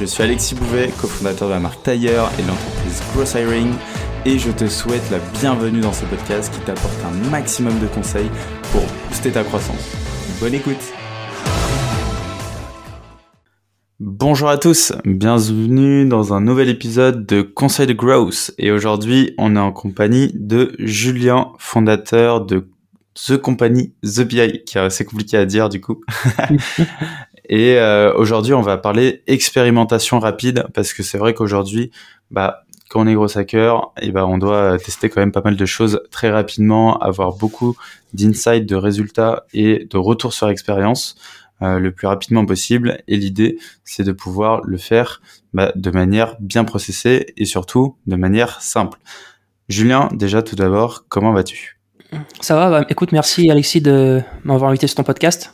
Je 0.00 0.06
suis 0.06 0.22
Alexis 0.24 0.56
Bouvet, 0.56 0.90
cofondateur 1.00 1.48
de 1.48 1.54
la 1.54 1.60
marque 1.60 1.82
Tailleur 1.84 2.28
et 2.38 2.42
de 2.42 2.48
l'entreprise 2.48 3.00
Gross 3.14 3.34
Hiring 3.34 3.72
et 4.26 4.38
je 4.38 4.50
te 4.50 4.66
souhaite 4.66 5.08
la 5.12 5.18
bienvenue 5.40 5.80
dans 5.80 5.92
ce 5.92 6.04
podcast 6.06 6.52
qui 6.52 6.60
t'apporte 6.60 6.98
un 7.04 7.30
maximum 7.30 7.78
de 7.78 7.86
conseils 7.86 8.28
pour 8.72 8.82
booster 9.08 9.30
ta 9.30 9.44
croissance. 9.44 9.92
Bonne 10.40 10.54
écoute 10.54 10.92
Bonjour 14.00 14.48
à 14.48 14.58
tous, 14.58 14.92
bienvenue 15.04 16.06
dans 16.06 16.34
un 16.34 16.40
nouvel 16.40 16.68
épisode 16.68 17.24
de 17.24 17.42
Conseil 17.42 17.86
de 17.86 17.92
Growth 17.92 18.52
et 18.58 18.72
aujourd'hui 18.72 19.32
on 19.38 19.54
est 19.54 19.60
en 19.60 19.72
compagnie 19.72 20.32
de 20.34 20.74
Julien, 20.80 21.52
fondateur 21.58 22.44
de 22.44 22.68
The 23.14 23.36
Company 23.36 23.94
The 24.02 24.22
BI, 24.22 24.64
qui 24.64 24.76
est 24.76 24.80
assez 24.80 25.04
compliqué 25.04 25.36
à 25.36 25.46
dire 25.46 25.68
du 25.68 25.80
coup. 25.80 26.00
et 27.48 27.78
euh, 27.78 28.14
aujourd'hui 28.14 28.54
on 28.54 28.62
va 28.62 28.78
parler 28.78 29.22
expérimentation 29.26 30.18
rapide 30.18 30.66
parce 30.74 30.92
que 30.92 31.02
c'est 31.02 31.18
vrai 31.18 31.34
qu'aujourd'hui 31.34 31.90
bah 32.30 32.64
quand 32.88 33.00
on 33.00 33.06
est 33.06 33.14
gros 33.14 33.38
hacker, 33.38 33.92
et 34.00 34.06
eh 34.06 34.12
ben 34.12 34.24
on 34.24 34.38
doit 34.38 34.78
tester 34.78 35.08
quand 35.08 35.20
même 35.20 35.32
pas 35.32 35.40
mal 35.42 35.56
de 35.56 35.66
choses 35.66 36.00
très 36.12 36.30
rapidement, 36.30 36.96
avoir 36.98 37.32
beaucoup 37.32 37.76
d'insights, 38.12 38.66
de 38.66 38.76
résultats 38.76 39.46
et 39.52 39.86
de 39.90 39.96
retours 39.96 40.32
sur 40.32 40.48
expérience 40.48 41.16
euh, 41.62 41.78
le 41.78 41.92
plus 41.92 42.06
rapidement 42.06 42.44
possible. 42.46 43.02
Et 43.08 43.16
l'idée, 43.16 43.58
c'est 43.84 44.04
de 44.04 44.12
pouvoir 44.12 44.60
le 44.64 44.76
faire 44.76 45.22
bah, 45.52 45.72
de 45.74 45.90
manière 45.90 46.36
bien 46.40 46.64
processée 46.64 47.32
et 47.36 47.46
surtout 47.46 47.96
de 48.06 48.16
manière 48.16 48.60
simple. 48.60 48.98
Julien, 49.68 50.08
déjà 50.12 50.42
tout 50.42 50.56
d'abord, 50.56 51.06
comment 51.08 51.32
vas-tu? 51.32 51.80
Ça 52.40 52.54
va, 52.54 52.70
bah, 52.70 52.86
écoute, 52.88 53.12
merci 53.12 53.50
Alexis 53.50 53.80
de 53.80 54.20
m'avoir 54.44 54.70
invité 54.70 54.86
sur 54.86 54.96
ton 54.96 55.04
podcast. 55.04 55.52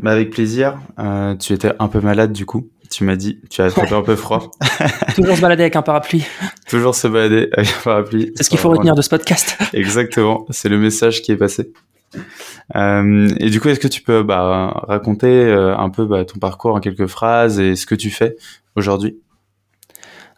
Bah 0.00 0.12
avec 0.12 0.30
plaisir. 0.30 0.78
Euh, 0.98 1.34
tu 1.36 1.52
étais 1.52 1.72
un 1.78 1.88
peu 1.88 2.00
malade 2.00 2.32
du 2.32 2.46
coup. 2.46 2.68
Tu 2.90 3.04
m'as 3.04 3.16
dit, 3.16 3.40
tu 3.50 3.62
as 3.62 3.66
attrapé 3.66 3.94
un 3.94 4.02
peu 4.02 4.16
froid. 4.16 4.50
Toujours 5.14 5.36
se 5.36 5.40
balader 5.40 5.64
avec 5.64 5.76
un 5.76 5.82
parapluie. 5.82 6.24
Toujours 6.68 6.94
se 6.94 7.08
balader 7.08 7.48
avec 7.52 7.68
un 7.68 7.82
parapluie. 7.82 8.32
C'est 8.36 8.44
ce 8.44 8.50
qu'il 8.50 8.58
faut 8.58 8.70
retenir 8.70 8.94
de 8.94 9.02
ce 9.02 9.08
podcast. 9.08 9.58
Exactement, 9.72 10.46
c'est 10.50 10.68
le 10.68 10.78
message 10.78 11.22
qui 11.22 11.32
est 11.32 11.36
passé. 11.36 11.72
Euh, 12.74 13.28
et 13.38 13.50
du 13.50 13.60
coup, 13.60 13.68
est-ce 13.68 13.80
que 13.80 13.88
tu 13.88 14.02
peux 14.02 14.22
bah, 14.22 14.84
raconter 14.88 15.26
euh, 15.26 15.76
un 15.76 15.90
peu 15.90 16.04
bah, 16.04 16.24
ton 16.24 16.38
parcours 16.38 16.74
en 16.74 16.80
quelques 16.80 17.06
phrases 17.06 17.60
et 17.60 17.76
ce 17.76 17.86
que 17.86 17.94
tu 17.94 18.10
fais 18.10 18.36
aujourd'hui? 18.76 19.18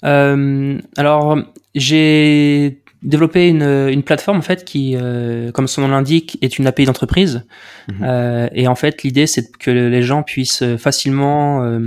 Euh, 0.05 0.79
Alors, 0.97 1.39
j'ai 1.75 2.83
développé 3.03 3.49
une, 3.49 3.63
une, 3.63 4.03
plateforme 4.03 4.39
en 4.39 4.43
fait 4.43 4.65
qui, 4.65 4.97
euh, 4.97 5.53
comme 5.53 5.69
son 5.69 5.83
nom 5.83 5.89
l'indique, 5.89 6.39
est 6.43 6.59
une 6.59 6.67
API 6.67 6.85
d'entreprise. 6.85 7.45
Mhm. 7.89 7.97
Euh, 8.03 8.49
et 8.53 8.67
en 8.69 8.75
fait, 8.75 9.03
l'idée 9.03 9.27
c'est 9.27 9.57
que 9.57 9.71
les 9.71 10.03
gens 10.03 10.23
puissent 10.23 10.65
facilement 10.77 11.63
euh, 11.63 11.87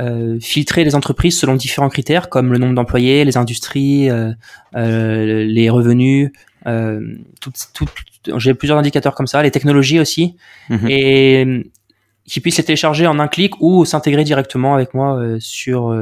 euh, 0.00 0.40
filtrer 0.40 0.82
les 0.82 0.96
entreprises 0.96 1.38
selon 1.38 1.54
différents 1.54 1.88
critères 1.88 2.28
comme 2.28 2.50
le 2.50 2.58
nombre 2.58 2.74
d'employés, 2.74 3.24
les 3.24 3.36
industries, 3.36 4.10
euh, 4.10 4.32
euh, 4.74 5.44
les 5.44 5.70
revenus, 5.70 6.32
tout, 7.40 7.52
tout, 7.74 7.86
j'ai 8.36 8.54
plusieurs 8.54 8.78
indicateurs 8.78 9.14
comme 9.14 9.28
ça, 9.28 9.42
les 9.42 9.52
technologies 9.52 10.00
aussi, 10.00 10.36
mhm. 10.68 10.88
et 10.88 11.70
qui 12.26 12.40
puissent 12.40 12.56
les 12.56 12.64
télécharger 12.64 13.06
en 13.06 13.20
un 13.20 13.28
clic 13.28 13.60
ou 13.60 13.84
s'intégrer 13.84 14.24
directement 14.24 14.74
avec 14.74 14.94
moi 14.94 15.22
sur 15.38 15.94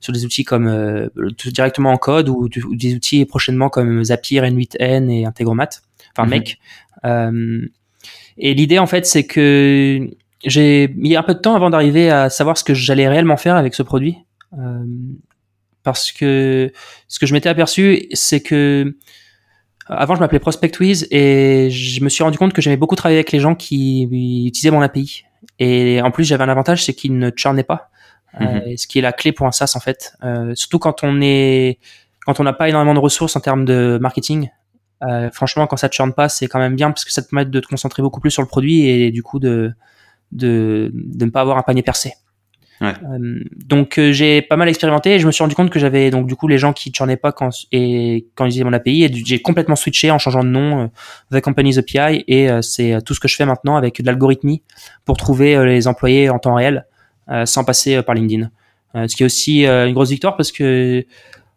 sur 0.00 0.12
des 0.12 0.24
outils 0.24 0.44
comme 0.44 1.10
directement 1.36 1.92
en 1.92 1.96
code 1.96 2.28
ou, 2.28 2.48
des 2.48 2.94
outils 2.94 3.24
prochainement 3.24 3.68
comme 3.68 4.04
Zapier, 4.04 4.40
N8N 4.42 5.10
et 5.10 5.24
Integromat, 5.24 5.68
enfin. 6.16 6.28
Mec. 6.28 6.58
et 7.04 8.54
l'idée 8.54 8.78
en 8.78 8.86
fait 8.86 9.06
c'est 9.06 9.26
que 9.26 10.08
j'ai 10.44 10.88
mis 10.96 11.16
un 11.16 11.22
peu 11.22 11.34
de 11.34 11.40
temps 11.40 11.54
avant 11.54 11.70
d'arriver 11.70 12.10
à 12.10 12.30
savoir 12.30 12.56
ce 12.56 12.64
que 12.64 12.74
j'allais 12.74 13.08
réellement 13.08 13.36
faire 13.36 13.56
avec 13.56 13.74
ce 13.74 13.82
produit. 13.82 14.18
Euh, 14.58 14.84
parce 15.82 16.12
que 16.12 16.72
ce 17.08 17.18
que 17.18 17.26
je 17.26 17.32
m'étais 17.32 17.48
aperçu, 17.48 18.08
c'est 18.12 18.40
que 18.40 18.96
avant 19.86 20.14
je 20.14 20.20
m'appelais 20.20 20.38
ProspectWiz 20.38 21.08
et 21.10 21.70
je 21.70 22.04
me 22.04 22.08
suis 22.08 22.22
rendu 22.22 22.36
compte 22.36 22.52
que 22.52 22.60
j'aimais 22.60 22.76
beaucoup 22.76 22.96
travailler 22.96 23.18
avec 23.18 23.32
les 23.32 23.40
gens 23.40 23.54
qui 23.54 24.02
utilisaient 24.02 24.70
mon 24.70 24.82
API. 24.82 25.24
Et 25.58 26.00
en 26.02 26.10
plus 26.10 26.24
j'avais 26.24 26.44
un 26.44 26.48
avantage, 26.48 26.84
c'est 26.84 26.94
qu'ils 26.94 27.18
ne 27.18 27.30
churnaient 27.34 27.62
pas, 27.62 27.90
euh, 28.40 28.44
mhm. 28.44 28.76
ce 28.76 28.86
qui 28.86 28.98
est 28.98 29.02
la 29.02 29.12
clé 29.12 29.32
pour 29.32 29.46
un 29.46 29.52
SaaS 29.52 29.72
en 29.74 29.80
fait. 29.80 30.14
Euh, 30.22 30.54
surtout 30.54 30.78
quand 30.78 31.02
on 31.02 31.20
est 31.20 31.78
quand 32.24 32.40
on 32.40 32.44
n'a 32.44 32.52
pas 32.52 32.68
énormément 32.68 32.94
de 32.94 32.98
ressources 32.98 33.36
en 33.36 33.40
termes 33.40 33.64
de 33.64 33.98
marketing. 34.00 34.50
Euh, 35.08 35.30
franchement, 35.30 35.66
quand 35.66 35.76
ça 35.76 35.88
ne 35.88 35.92
churne 35.92 36.12
pas, 36.12 36.28
c'est 36.28 36.46
quand 36.46 36.58
même 36.58 36.76
bien 36.76 36.90
parce 36.90 37.04
que 37.04 37.12
ça 37.12 37.22
te 37.22 37.28
permet 37.28 37.46
de 37.46 37.60
te 37.60 37.66
concentrer 37.68 38.02
beaucoup 38.02 38.20
plus 38.20 38.30
sur 38.30 38.42
le 38.42 38.48
produit 38.48 38.86
et 38.86 39.10
du 39.10 39.22
coup 39.22 39.38
de 39.38 39.72
de, 40.32 40.90
de 40.92 41.24
ne 41.24 41.30
pas 41.30 41.40
avoir 41.40 41.56
un 41.56 41.62
panier 41.62 41.82
percé. 41.82 42.14
Ouais. 42.80 42.92
Euh, 43.10 43.42
donc 43.56 43.98
euh, 43.98 44.12
j'ai 44.12 44.40
pas 44.40 44.56
mal 44.56 44.68
expérimenté 44.68 45.14
et 45.14 45.18
je 45.18 45.26
me 45.26 45.32
suis 45.32 45.42
rendu 45.42 45.56
compte 45.56 45.70
que 45.70 45.80
j'avais 45.80 46.10
donc 46.10 46.28
du 46.28 46.36
coup 46.36 46.46
les 46.46 46.58
gens 46.58 46.72
qui 46.72 46.92
churnaient 46.92 47.16
pas 47.16 47.32
quand 47.32 47.50
et 47.72 48.28
quand 48.36 48.44
ils 48.44 48.50
disaient 48.50 48.64
mon 48.64 48.72
API 48.72 49.02
et 49.02 49.12
j'ai 49.12 49.42
complètement 49.42 49.74
switché 49.74 50.12
en 50.12 50.18
changeant 50.18 50.44
de 50.44 50.48
nom 50.48 50.82
euh, 51.32 51.38
The 51.38 51.42
Company's 51.42 51.78
API 51.78 52.24
et 52.28 52.48
c'est 52.62 52.98
tout 53.04 53.14
ce 53.14 53.20
que 53.20 53.26
je 53.26 53.34
fais 53.34 53.46
maintenant 53.46 53.76
avec 53.76 54.00
de 54.00 54.06
l'algorithmie 54.06 54.62
pour 55.04 55.16
trouver 55.16 55.64
les 55.64 55.88
employés 55.88 56.30
en 56.30 56.38
temps 56.38 56.54
réel 56.54 56.86
sans 57.44 57.64
passer 57.64 58.02
par 58.02 58.14
LinkedIn. 58.14 58.50
ce 58.94 59.14
qui 59.14 59.22
est 59.22 59.26
aussi 59.26 59.66
une 59.66 59.92
grosse 59.92 60.10
victoire 60.10 60.36
parce 60.36 60.52
que 60.52 61.04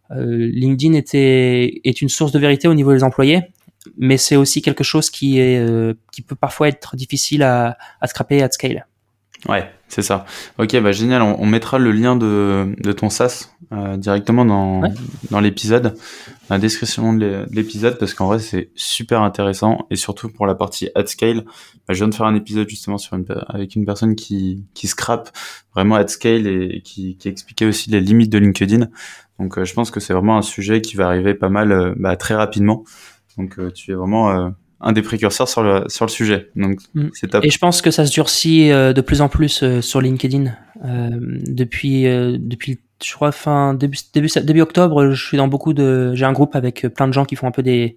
LinkedIn 0.09 0.93
était 0.93 1.81
est 1.83 2.01
une 2.01 2.09
source 2.09 2.31
de 2.31 2.39
vérité 2.39 2.67
au 2.67 2.73
niveau 2.73 2.93
des 2.93 3.03
employés 3.03 3.41
mais 3.97 4.17
c'est 4.17 4.35
aussi 4.35 4.61
quelque 4.61 4.83
chose 4.83 5.09
qui 5.09 5.39
est 5.39 5.57
euh, 5.57 5.93
qui 6.11 6.21
peut 6.21 6.35
parfois 6.35 6.67
être 6.67 6.95
difficile 6.95 7.43
à, 7.43 7.77
à 7.99 8.07
scraper 8.07 8.41
à 8.43 8.49
scale. 8.49 8.85
Ouais, 9.49 9.71
c'est 9.87 10.03
ça. 10.03 10.25
Ok, 10.59 10.79
bah 10.81 10.91
génial. 10.91 11.23
On, 11.23 11.45
mettra 11.47 11.79
le 11.79 11.91
lien 11.91 12.15
de, 12.15 12.75
de 12.77 12.91
ton 12.91 13.09
SaaS 13.09 13.49
euh, 13.71 13.97
directement 13.97 14.45
dans, 14.45 14.83
dans 15.31 15.39
l'épisode, 15.39 15.95
la 16.49 16.59
description 16.59 17.13
de 17.13 17.45
l'épisode, 17.49 17.97
parce 17.97 18.13
qu'en 18.13 18.27
vrai 18.27 18.37
c'est 18.37 18.69
super 18.75 19.21
intéressant 19.23 19.87
et 19.89 19.95
surtout 19.95 20.29
pour 20.29 20.45
la 20.45 20.53
partie 20.53 20.89
at 20.93 21.07
scale. 21.07 21.45
Bah, 21.87 21.93
je 21.93 21.95
viens 21.95 22.07
de 22.07 22.13
faire 22.13 22.27
un 22.27 22.35
épisode 22.35 22.69
justement 22.69 22.99
sur 22.99 23.17
une, 23.17 23.25
avec 23.47 23.75
une 23.75 23.85
personne 23.85 24.15
qui 24.15 24.63
qui 24.75 24.87
scrape 24.87 25.31
vraiment 25.73 25.95
at 25.95 26.07
scale 26.07 26.45
et 26.45 26.81
qui, 26.83 27.17
qui 27.17 27.27
expliquait 27.27 27.65
aussi 27.65 27.89
les 27.89 27.99
limites 27.99 28.31
de 28.31 28.37
LinkedIn. 28.37 28.89
Donc 29.39 29.57
euh, 29.57 29.65
je 29.65 29.73
pense 29.73 29.89
que 29.89 29.99
c'est 29.99 30.13
vraiment 30.13 30.37
un 30.37 30.43
sujet 30.43 30.81
qui 30.81 30.95
va 30.95 31.07
arriver 31.07 31.33
pas 31.33 31.49
mal 31.49 31.71
euh, 31.71 31.93
bah, 31.97 32.15
très 32.15 32.35
rapidement. 32.35 32.83
Donc 33.37 33.59
euh, 33.59 33.71
tu 33.71 33.91
es 33.91 33.95
vraiment 33.95 34.29
euh, 34.29 34.49
un 34.81 34.91
des 34.91 35.01
précurseurs 35.01 35.47
sur 35.47 35.63
le, 35.63 35.85
sur 35.87 36.05
le 36.05 36.11
sujet. 36.11 36.49
Donc 36.55 36.79
mm. 36.93 37.09
c'est 37.13 37.27
top. 37.27 37.45
Et 37.45 37.49
je 37.49 37.57
pense 37.57 37.81
que 37.81 37.91
ça 37.91 38.05
se 38.05 38.11
durcit 38.11 38.71
euh, 38.71 38.93
de 38.93 39.01
plus 39.01 39.21
en 39.21 39.29
plus 39.29 39.63
sur 39.81 40.01
LinkedIn. 40.01 40.53
depuis, 40.83 42.03
depuis, 42.03 42.79
je 43.03 43.13
crois, 43.13 43.31
fin, 43.31 43.73
début, 43.73 43.97
début, 44.13 44.29
début 44.43 44.61
octobre, 44.61 45.11
je 45.11 45.25
suis 45.25 45.37
dans 45.37 45.47
beaucoup 45.47 45.73
de. 45.73 46.13
J'ai 46.15 46.25
un 46.25 46.33
groupe 46.33 46.55
avec 46.55 46.87
plein 46.87 47.07
de 47.07 47.13
gens 47.13 47.25
qui 47.25 47.35
font 47.35 47.47
un 47.47 47.51
peu 47.51 47.63
des. 47.63 47.95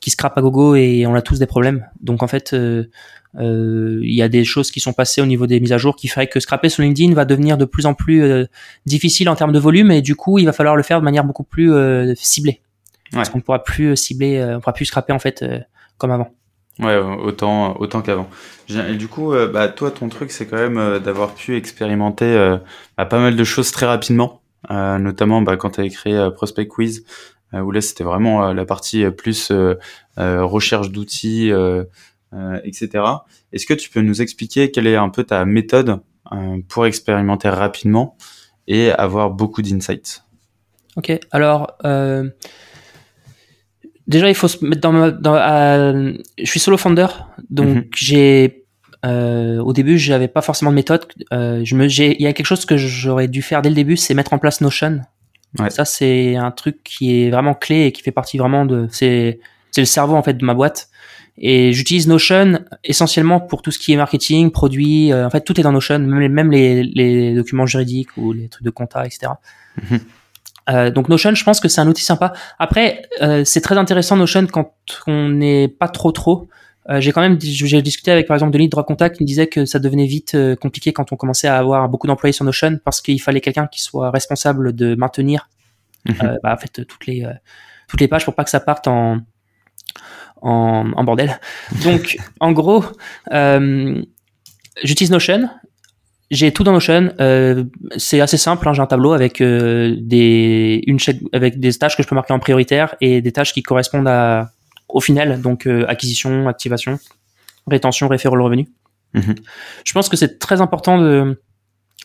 qui 0.00 0.10
scrapent 0.10 0.38
à 0.38 0.40
gogo 0.40 0.74
et 0.74 1.06
on 1.06 1.14
a 1.14 1.22
tous 1.22 1.38
des 1.38 1.46
problèmes. 1.46 1.86
Donc 2.00 2.22
en 2.22 2.28
fait. 2.28 2.54
il 3.40 4.14
y 4.14 4.22
a 4.22 4.28
des 4.28 4.44
choses 4.44 4.70
qui 4.70 4.80
sont 4.80 4.92
passées 4.92 5.20
au 5.20 5.26
niveau 5.26 5.46
des 5.46 5.60
mises 5.60 5.72
à 5.72 5.78
jour 5.78 5.96
qui 5.96 6.08
ferait 6.08 6.26
que 6.26 6.40
scraper 6.40 6.68
sur 6.68 6.82
LinkedIn 6.82 7.14
va 7.14 7.24
devenir 7.24 7.56
de 7.56 7.64
plus 7.64 7.86
en 7.86 7.94
plus 7.94 8.46
difficile 8.86 9.28
en 9.28 9.36
termes 9.36 9.52
de 9.52 9.58
volume 9.58 9.90
et 9.90 10.02
du 10.02 10.16
coup 10.16 10.38
il 10.38 10.46
va 10.46 10.52
falloir 10.52 10.76
le 10.76 10.82
faire 10.82 10.98
de 11.00 11.04
manière 11.04 11.24
beaucoup 11.24 11.44
plus 11.44 11.72
ciblée. 12.16 12.60
Parce 13.12 13.30
qu'on 13.30 13.40
pourra 13.40 13.62
plus 13.62 13.92
euh, 13.92 13.96
cibler, 13.96 14.36
euh, 14.36 14.56
on 14.56 14.60
pourra 14.60 14.72
plus 14.72 14.84
scraper 14.84 15.12
en 15.12 15.18
fait 15.18 15.42
euh, 15.42 15.60
comme 15.98 16.12
avant. 16.12 16.30
Ouais, 16.78 16.96
autant, 16.96 17.76
autant 17.80 18.02
qu'avant. 18.02 18.30
Du 18.68 19.08
coup, 19.08 19.32
bah, 19.52 19.68
toi, 19.68 19.90
ton 19.90 20.08
truc, 20.08 20.30
c'est 20.30 20.46
quand 20.46 20.56
même 20.56 21.00
d'avoir 21.00 21.34
pu 21.34 21.56
expérimenter 21.56 22.56
bah, 22.96 23.04
pas 23.04 23.18
mal 23.18 23.34
de 23.34 23.44
choses 23.44 23.72
très 23.72 23.86
rapidement, 23.86 24.42
notamment 24.70 25.42
bah, 25.42 25.56
quand 25.56 25.70
tu 25.70 25.80
avais 25.80 25.90
créé 25.90 26.28
Prospect 26.34 26.68
Quiz, 26.68 27.04
où 27.52 27.72
là, 27.72 27.80
c'était 27.80 28.04
vraiment 28.04 28.52
la 28.52 28.64
partie 28.64 29.10
plus 29.10 29.50
recherche 30.16 30.90
d'outils, 30.90 31.50
etc. 32.62 33.04
Est-ce 33.52 33.66
que 33.66 33.74
tu 33.74 33.90
peux 33.90 34.00
nous 34.00 34.22
expliquer 34.22 34.70
quelle 34.70 34.86
est 34.86 34.96
un 34.96 35.08
peu 35.08 35.24
ta 35.24 35.44
méthode 35.44 35.98
pour 36.68 36.86
expérimenter 36.86 37.48
rapidement 37.48 38.16
et 38.68 38.92
avoir 38.92 39.30
beaucoup 39.30 39.62
d'insights? 39.62 40.22
Ok, 40.96 41.18
alors 41.32 41.76
déjà 44.08 44.28
il 44.28 44.34
faut 44.34 44.48
se 44.48 44.64
mettre 44.64 44.80
dans, 44.80 45.10
dans 45.10 45.34
je 46.38 46.50
suis 46.50 46.60
solo 46.60 46.76
founder 46.76 47.06
donc 47.50 47.68
mhm. 47.68 47.84
j'ai 47.94 48.64
euh, 49.06 49.58
au 49.60 49.72
début 49.72 49.96
j'avais 49.96 50.26
pas 50.26 50.42
forcément 50.42 50.72
de 50.72 50.76
méthode 50.76 51.06
euh, 51.32 51.60
je 51.64 51.76
me 51.76 51.86
j'ai 51.86 52.16
il 52.16 52.22
y 52.22 52.26
a 52.26 52.32
quelque 52.32 52.46
chose 52.46 52.64
que 52.64 52.76
j'aurais 52.76 53.28
dû 53.28 53.42
faire 53.42 53.62
dès 53.62 53.68
le 53.68 53.76
début 53.76 53.96
c'est 53.96 54.14
mettre 54.14 54.32
en 54.32 54.38
place 54.38 54.60
Notion 54.60 55.02
Ça, 55.70 55.84
c'est 55.84 56.36
un 56.36 56.50
truc 56.50 56.82
qui 56.84 57.22
est 57.22 57.30
vraiment 57.30 57.54
clé 57.54 57.86
et 57.86 57.92
qui 57.92 58.02
fait 58.02 58.12
partie 58.12 58.38
vraiment 58.38 58.66
de. 58.66 58.88
C'est 58.90 59.40
c'est 59.70 59.80
le 59.80 59.86
cerveau 59.86 60.14
en 60.14 60.22
fait 60.22 60.34
de 60.34 60.44
ma 60.44 60.54
boîte. 60.54 60.88
Et 61.40 61.72
j'utilise 61.72 62.08
Notion 62.08 62.60
essentiellement 62.82 63.40
pour 63.40 63.62
tout 63.62 63.70
ce 63.70 63.78
qui 63.78 63.92
est 63.92 63.96
marketing, 63.96 64.50
produits. 64.50 65.14
en 65.14 65.30
fait, 65.30 65.42
tout 65.42 65.58
est 65.60 65.62
dans 65.62 65.72
Notion, 65.72 66.00
même 66.00 66.20
les, 66.20 66.28
même 66.28 66.50
les, 66.50 66.82
les 66.82 67.34
documents 67.34 67.66
juridiques 67.66 68.16
ou 68.16 68.32
les 68.32 68.48
trucs 68.48 68.64
de 68.64 68.70
compta, 68.70 69.06
etc. 69.06 69.32
Euh, 70.68 70.90
donc 70.90 71.08
Notion, 71.08 71.34
je 71.34 71.44
pense 71.44 71.60
que 71.60 71.68
c'est 71.68 71.80
un 71.80 71.88
outil 71.88 72.04
sympa. 72.04 72.32
Après, 72.58 73.02
euh, 73.22 73.44
c'est 73.44 73.60
très 73.60 73.78
intéressant 73.78 74.16
Notion 74.16 74.46
quand 74.46 74.74
on 75.06 75.28
n'est 75.28 75.68
pas 75.68 75.88
trop 75.88 76.12
trop. 76.12 76.48
Euh, 76.88 77.00
j'ai 77.00 77.12
quand 77.12 77.20
même 77.20 77.38
j'ai 77.40 77.82
discuté 77.82 78.10
avec 78.10 78.26
par 78.26 78.34
exemple 78.34 78.52
Denis 78.52 78.66
de 78.66 78.70
Droit 78.70 78.84
Contact 78.84 79.16
qui 79.16 79.22
me 79.22 79.26
disait 79.26 79.46
que 79.46 79.66
ça 79.66 79.78
devenait 79.78 80.06
vite 80.06 80.36
compliqué 80.58 80.94
quand 80.94 81.12
on 81.12 81.16
commençait 81.16 81.48
à 81.48 81.58
avoir 81.58 81.88
beaucoup 81.88 82.06
d'employés 82.06 82.32
sur 82.32 82.46
Notion 82.46 82.78
parce 82.82 83.02
qu'il 83.02 83.20
fallait 83.20 83.42
quelqu'un 83.42 83.66
qui 83.66 83.82
soit 83.82 84.10
responsable 84.10 84.74
de 84.74 84.94
maintenir 84.94 85.50
mhm. 86.06 86.38
bah, 86.42 86.54
en 86.54 86.56
fait 86.56 86.86
toutes 86.86 87.06
les 87.06 87.26
toutes 87.88 88.00
les 88.00 88.08
pages 88.08 88.24
pour 88.24 88.34
pas 88.34 88.44
que 88.44 88.48
ça 88.48 88.60
parte 88.60 88.88
en 88.88 89.18
en, 90.40 90.90
en 90.94 91.04
bordel. 91.04 91.38
Donc 91.84 92.16
en 92.40 92.52
gros, 92.52 92.82
j'utilise 94.82 95.10
Notion. 95.10 95.50
J'ai 96.30 96.52
tout 96.52 96.62
dans 96.62 96.72
Notion. 96.72 97.12
Euh, 97.20 97.64
c'est 97.96 98.20
assez 98.20 98.36
simple. 98.36 98.68
Hein, 98.68 98.74
j'ai 98.74 98.82
un 98.82 98.86
tableau 98.86 99.12
avec 99.12 99.40
euh, 99.40 99.96
des 99.98 100.82
une 100.86 100.98
avec 101.32 101.58
des 101.58 101.72
tâches 101.72 101.96
que 101.96 102.02
je 102.02 102.08
peux 102.08 102.14
marquer 102.14 102.34
en 102.34 102.38
prioritaire 102.38 102.96
et 103.00 103.22
des 103.22 103.32
tâches 103.32 103.54
qui 103.54 103.62
correspondent 103.62 104.08
à 104.08 104.50
au 104.88 105.00
final, 105.00 105.40
donc 105.40 105.66
euh, 105.66 105.84
acquisition, 105.88 106.48
activation, 106.48 106.98
rétention, 107.66 108.08
référent 108.08 108.42
revenu. 108.42 108.68
Mhm. 109.14 109.34
Je 109.84 109.92
pense 109.92 110.08
que 110.08 110.16
c'est 110.16 110.38
très 110.38 110.60
important 110.60 110.98
de 110.98 111.40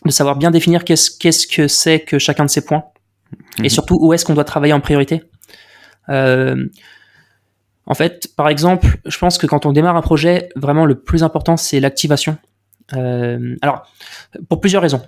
de 0.04 0.10
savoir 0.10 0.36
bien 0.36 0.50
définir 0.50 0.84
qu'est-ce 0.84 1.10
qu'est-ce 1.18 1.46
que 1.46 1.68
c'est 1.68 2.00
que 2.00 2.18
chacun 2.18 2.44
de 2.44 2.50
ces 2.50 2.64
points 2.64 2.84
et 3.58 3.62
mhm. 3.62 3.68
surtout 3.68 3.98
où 4.00 4.12
est-ce 4.12 4.24
qu'on 4.24 4.34
doit 4.34 4.44
travailler 4.44 4.72
en 4.72 4.80
priorité. 4.80 5.22
Euh, 6.08 6.66
en 7.86 7.94
fait, 7.94 8.28
par 8.36 8.48
exemple, 8.48 8.98
je 9.04 9.18
pense 9.18 9.36
que 9.36 9.46
quand 9.46 9.66
on 9.66 9.72
démarre 9.72 9.96
un 9.96 10.02
projet, 10.02 10.48
vraiment 10.56 10.86
le 10.86 10.98
plus 10.98 11.22
important 11.22 11.56
c'est 11.56 11.80
l'activation. 11.80 12.38
Euh, 12.92 13.56
alors, 13.62 13.90
pour 14.48 14.60
plusieurs 14.60 14.82
raisons. 14.82 15.02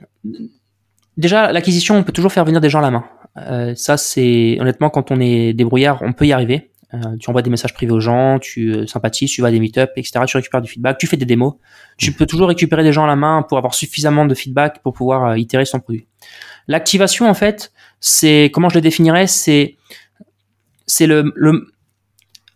Déjà, 1.17 1.52
l'acquisition, 1.52 1.96
on 1.96 2.02
peut 2.02 2.12
toujours 2.12 2.32
faire 2.32 2.44
venir 2.44 2.61
des 2.61 2.70
gens 2.70 2.78
à 2.78 2.82
la 2.82 2.90
main. 2.90 3.05
Euh, 3.37 3.75
ça, 3.75 3.96
c'est 3.96 4.58
honnêtement, 4.61 4.90
quand 4.90 5.11
on 5.11 5.20
est 5.20 5.52
débrouillard, 5.52 6.02
on 6.02 6.12
peut 6.12 6.26
y 6.26 6.32
arriver. 6.32 6.70
Euh, 6.94 7.17
tu 7.19 7.28
envoies 7.28 7.43
des 7.43 7.50
messages 7.50 7.75
privés 7.75 7.93
aux 7.93 8.00
gens, 8.00 8.38
tu 8.38 8.73
euh, 8.73 8.87
sympathises, 8.87 9.31
tu 9.31 9.43
vas 9.43 9.49
à 9.49 9.50
des 9.50 9.58
meet-up, 9.58 9.90
etc. 9.96 10.20
Tu 10.26 10.37
récupères 10.37 10.62
du 10.62 10.70
feedback, 10.70 10.99
tu 10.99 11.06
fais 11.06 11.17
des 11.17 11.25
démos. 11.25 11.55
Tu 11.96 12.12
peux 12.12 12.26
toujours 12.26 12.49
récupérer 12.49 12.84
des 12.84 12.93
gens 12.93 13.05
à 13.05 13.08
la 13.08 13.17
main 13.17 13.43
pour 13.43 13.58
avoir 13.58 13.75
suffisamment 13.75 14.25
de 14.25 14.34
feedback 14.34 14.82
pour 14.82 14.93
pouvoir 14.93 15.25
euh, 15.25 15.38
itérer 15.38 15.64
son 15.64 15.81
produit. 15.81 16.06
L'activation, 16.69 17.29
en 17.29 17.34
fait, 17.34 17.72
c'est 18.00 18.50
comment 18.52 18.69
je 18.69 18.76
le 18.76 18.81
définirais, 18.81 19.26
c'est 19.26 19.76
c'est 20.87 21.06
le, 21.06 21.32
le 21.34 21.67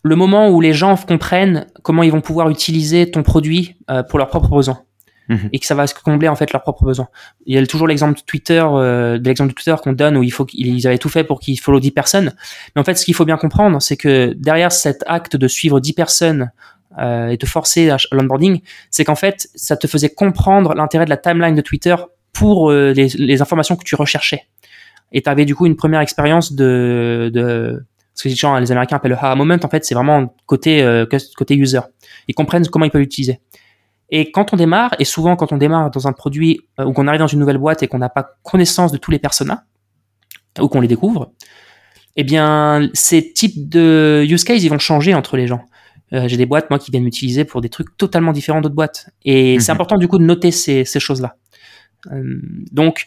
le 0.03 0.15
moment 0.15 0.49
où 0.49 0.61
les 0.61 0.73
gens 0.73 0.95
comprennent 0.95 1.67
comment 1.83 2.01
ils 2.01 2.11
vont 2.11 2.21
pouvoir 2.21 2.49
utiliser 2.49 3.11
ton 3.11 3.21
produit 3.21 3.75
pour 4.09 4.17
leurs 4.17 4.29
propres 4.29 4.49
besoins. 4.49 4.81
Mhm. 5.31 5.49
et 5.53 5.59
que 5.59 5.65
ça 5.65 5.75
va 5.75 5.85
combler 5.87 6.27
en 6.27 6.35
fait 6.35 6.51
leurs 6.51 6.61
propres 6.61 6.83
besoins. 6.83 7.07
Il 7.45 7.55
y 7.55 7.57
a 7.57 7.65
toujours 7.65 7.87
l'exemple 7.87 8.19
de 8.19 8.25
Twitter, 8.25 8.61
euh, 8.61 9.17
de 9.17 9.25
l'exemple 9.25 9.51
de 9.51 9.55
Twitter 9.55 9.75
qu'on 9.81 9.93
donne 9.93 10.17
où 10.17 10.23
il 10.23 10.31
faut 10.31 10.43
qu'ils 10.43 10.85
avaient 10.87 10.97
tout 10.97 11.07
fait 11.07 11.23
pour 11.23 11.39
qu'ils 11.39 11.57
follow 11.57 11.79
10 11.79 11.91
personnes. 11.91 12.33
Mais 12.75 12.81
en 12.81 12.83
fait, 12.83 12.95
ce 12.95 13.05
qu'il 13.05 13.13
faut 13.13 13.23
bien 13.23 13.37
comprendre, 13.37 13.81
c'est 13.81 13.95
que 13.95 14.33
derrière 14.35 14.73
cet 14.73 15.05
acte 15.07 15.37
de 15.37 15.47
suivre 15.47 15.79
10 15.79 15.93
personnes 15.93 16.51
euh, 16.99 17.29
et 17.29 17.37
te 17.37 17.45
forcer 17.45 17.95
l'onboarding, 18.11 18.59
c'est 18.89 19.05
qu'en 19.05 19.15
fait, 19.15 19.47
ça 19.55 19.77
te 19.77 19.87
faisait 19.87 20.09
comprendre 20.09 20.73
l'intérêt 20.73 21.05
de 21.05 21.09
la 21.09 21.17
timeline 21.17 21.55
de 21.55 21.61
Twitter 21.61 21.95
pour 22.33 22.69
euh, 22.69 22.91
les, 22.91 23.41
informations 23.41 23.77
que 23.77 23.85
tu 23.85 23.95
recherchais. 23.95 24.43
Et 25.13 25.21
tu 25.21 25.29
avais 25.29 25.45
du 25.45 25.55
coup 25.55 25.65
une 25.65 25.77
première 25.77 26.01
expérience 26.01 26.51
de, 26.51 27.31
de 27.33 27.85
ce 28.15 28.23
que 28.23 28.59
les 28.59 28.71
Américains 28.71 28.97
appellent 28.97 29.11
le 29.11 29.17
ha 29.17 29.33
moment. 29.35 29.57
En 29.63 29.69
fait, 29.69 29.85
c'est 29.85 29.95
vraiment 29.95 30.35
côté 30.45 30.83
euh, 30.83 31.05
côté 31.37 31.55
user. 31.55 31.79
Ils 32.27 32.35
comprennent 32.35 32.67
comment 32.67 32.83
ils 32.83 32.91
peuvent 32.91 33.01
l'utiliser. 33.01 33.39
Et 34.11 34.31
quand 34.31 34.53
on 34.53 34.57
démarre, 34.57 34.93
et 34.99 35.05
souvent 35.05 35.35
quand 35.35 35.51
on 35.51 35.57
démarre 35.57 35.89
dans 35.89 36.07
un 36.07 36.13
produit 36.13 36.61
euh, 36.79 36.85
ou 36.85 36.93
qu'on 36.93 37.07
arrive 37.07 37.19
dans 37.19 37.27
une 37.27 37.39
nouvelle 37.39 37.57
boîte 37.57 37.81
et 37.81 37.87
qu'on 37.87 37.99
n'a 37.99 38.09
pas 38.09 38.35
connaissance 38.43 38.91
de 38.91 38.97
tous 38.97 39.11
les 39.11 39.19
personas, 39.19 39.63
ou 40.59 40.67
qu'on 40.67 40.81
les 40.81 40.87
découvre, 40.87 41.31
eh 42.17 42.23
bien, 42.23 42.89
ces 42.93 43.31
types 43.31 43.69
de 43.69 44.25
use 44.27 44.43
cases, 44.43 44.61
ils 44.63 44.69
vont 44.69 44.79
changer 44.79 45.13
entre 45.13 45.37
les 45.37 45.47
gens. 45.47 45.63
Euh, 46.13 46.27
j'ai 46.27 46.35
des 46.35 46.45
boîtes, 46.45 46.69
moi, 46.69 46.77
qui 46.77 46.91
viennent 46.91 47.03
m'utiliser 47.03 47.45
pour 47.45 47.61
des 47.61 47.69
trucs 47.69 47.95
totalement 47.97 48.33
différents 48.33 48.59
d'autres 48.59 48.75
boîtes. 48.75 49.09
Et 49.23 49.59
c'est 49.59 49.71
mhm. 49.71 49.75
important, 49.77 49.97
du 49.97 50.07
coup, 50.07 50.17
de 50.17 50.25
noter 50.25 50.51
ces, 50.51 50.83
ces 50.83 50.99
choses-là. 50.99 51.35
Euh, 52.11 52.39
donc, 52.71 53.05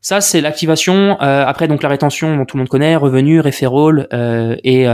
ça, 0.00 0.20
c'est 0.20 0.40
l'activation. 0.40 1.20
Euh, 1.22 1.44
après, 1.46 1.68
donc, 1.68 1.82
la 1.82 1.88
rétention, 1.88 2.36
dont 2.36 2.44
tout 2.44 2.56
le 2.56 2.60
monde 2.60 2.68
connaît, 2.68 2.96
revenu, 2.96 3.40
referral 3.40 4.06
euh, 4.12 4.56
et, 4.64 4.86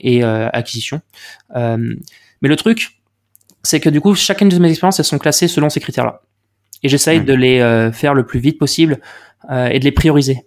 et 0.00 0.24
acquisition. 0.24 1.00
mais 1.54 2.48
le 2.48 2.56
truc, 2.56 2.98
c'est 3.64 3.80
que 3.80 3.88
du 3.88 4.00
coup, 4.00 4.14
chacune 4.14 4.48
de 4.48 4.58
mes 4.58 4.70
expériences, 4.70 5.00
elles 5.00 5.04
sont 5.04 5.18
classées 5.18 5.48
selon 5.48 5.68
ces 5.70 5.80
critères-là. 5.80 6.20
Et 6.82 6.88
j'essaye 6.88 7.22
de 7.22 7.32
les 7.32 7.60
euh, 7.60 7.90
faire 7.90 8.14
le 8.14 8.26
plus 8.26 8.38
vite 8.38 8.58
possible 8.58 9.00
euh, 9.50 9.68
et 9.68 9.78
de 9.78 9.84
les 9.84 9.92
prioriser. 9.92 10.46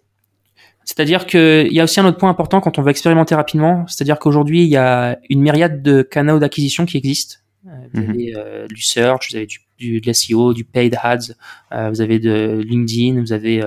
C'est-à-dire 0.85 1.25
qu'il 1.25 1.73
y 1.73 1.79
a 1.79 1.83
aussi 1.83 1.99
un 1.99 2.05
autre 2.05 2.17
point 2.17 2.29
important 2.29 2.61
quand 2.61 2.77
on 2.79 2.81
veut 2.81 2.91
expérimenter 2.91 3.35
rapidement, 3.35 3.85
c'est-à-dire 3.87 4.19
qu'aujourd'hui, 4.19 4.63
il 4.63 4.69
y 4.69 4.77
a 4.77 5.17
une 5.29 5.41
myriade 5.41 5.81
de 5.81 6.03
canaux 6.03 6.39
d'acquisition 6.39 6.85
qui 6.85 6.95
existent. 6.95 7.37
Euh, 7.67 7.71
vous 7.93 8.01
mhm. 8.01 8.09
avez 8.11 8.67
du 8.69 8.81
search, 8.81 9.31
vous 9.31 9.35
avez 9.35 9.47
du, 9.47 9.59
du 9.79 9.99
de 9.99 10.13
SEO, 10.13 10.53
du 10.53 10.63
paid 10.63 10.95
ads, 11.01 11.33
vous 11.89 12.01
avez 12.01 12.19
de 12.19 12.63
LinkedIn, 12.63 13.19
vous 13.19 13.33
avez, 13.33 13.61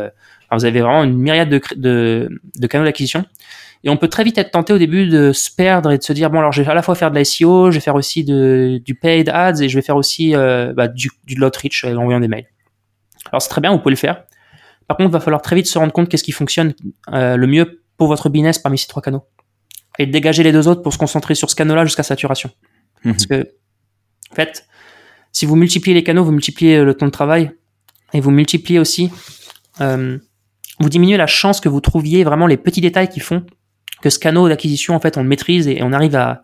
vous 0.53 0.65
avez 0.65 0.81
vraiment 0.81 1.03
une 1.05 1.19
myriade 1.19 1.51
de, 1.51 1.61
de, 1.77 2.41
de 2.57 2.67
canaux 2.69 2.85
d'acquisition. 2.85 3.25
Et 3.83 3.89
on 3.89 3.97
peut 3.97 4.09
très 4.09 4.25
vite 4.25 4.37
être 4.37 4.51
tenté 4.51 4.73
au 4.73 4.79
début 4.79 5.07
de 5.07 5.33
se 5.33 5.51
perdre 5.51 5.91
et 5.91 5.99
de 5.99 6.03
se 6.03 6.13
dire 6.13 6.31
bon 6.31 6.39
alors 6.39 6.53
je 6.53 6.63
vais 6.63 6.71
à 6.71 6.75
la 6.75 6.83
fois 6.83 6.95
faire 6.95 7.11
de 7.11 7.17
la 7.17 7.25
SEO, 7.25 7.71
je 7.71 7.77
vais 7.77 7.81
faire 7.81 7.95
aussi 7.95 8.25
de, 8.25 8.81
du 8.85 8.95
paid 8.95 9.31
ads 9.31 9.63
et 9.63 9.69
je 9.69 9.79
vais 9.79 9.83
faire 9.83 9.97
aussi 9.97 10.35
euh, 10.35 10.75
bah, 10.75 10.87
du, 10.87 11.11
du 11.25 11.43
outreach 11.43 11.85
en 11.85 11.97
envoyant 11.97 12.21
des 12.21 12.29
mails. 12.29 12.47
Alors 13.31 13.41
c'est 13.41 13.49
très 13.49 13.61
bien, 13.61 13.73
vous 13.73 13.79
pouvez 13.79 13.93
le 13.93 13.97
faire. 13.97 14.25
Par 14.87 14.97
contre, 14.97 15.11
il 15.11 15.13
va 15.13 15.21
falloir 15.21 15.41
très 15.41 15.57
vite 15.57 15.67
se 15.67 15.79
rendre 15.79 15.93
compte 15.93 16.09
qu'est-ce 16.09 16.25
qui 16.25 16.33
fonctionne 16.33 16.75
euh, 17.13 17.37
le 17.37 17.47
mieux 17.47 17.83
pour 17.97 18.09
votre 18.09 18.29
business 18.29 18.59
parmi 18.59 18.77
ces 18.77 18.89
trois 18.89 19.03
canaux 19.03 19.25
et 19.99 20.07
dégager 20.07 20.43
les 20.43 20.53
deux 20.53 20.69
autres 20.69 20.83
pour 20.83 20.93
se 20.93 20.99
concentrer 20.99 21.35
sur 21.35 21.49
ce 21.49 21.57
canal-là 21.57 21.85
jusqu'à 21.85 22.03
saturation. 22.03 22.51
Mhm. 23.05 23.13
Parce 23.13 23.27
que 23.27 23.49
en 24.31 24.35
fait, 24.35 24.67
si 25.33 25.47
vous 25.47 25.57
multipliez 25.57 25.95
les 25.95 26.03
canaux, 26.03 26.25
vous 26.25 26.33
multipliez 26.33 26.83
le 26.83 26.95
temps 26.95 27.07
de 27.07 27.11
travail 27.11 27.51
et 28.13 28.21
vous 28.21 28.31
multipliez 28.31 28.79
aussi, 28.79 29.11
euh, 29.81 30.19
vous 30.81 30.89
diminuez 30.89 31.17
la 31.17 31.27
chance 31.27 31.61
que 31.61 31.69
vous 31.69 31.81
trouviez 31.81 32.25
vraiment 32.25 32.47
les 32.47 32.57
petits 32.57 32.81
détails 32.81 33.09
qui 33.09 33.21
font 33.21 33.45
que 34.03 34.11
ce 34.11 34.19
canal 34.19 34.49
d'acquisition, 34.49 34.95
en 34.95 35.01
fait, 35.01 35.17
on 35.17 35.23
le 35.23 35.29
maîtrise 35.29 35.69
et 35.69 35.81
on 35.83 35.93
arrive 35.93 36.17
à, 36.17 36.43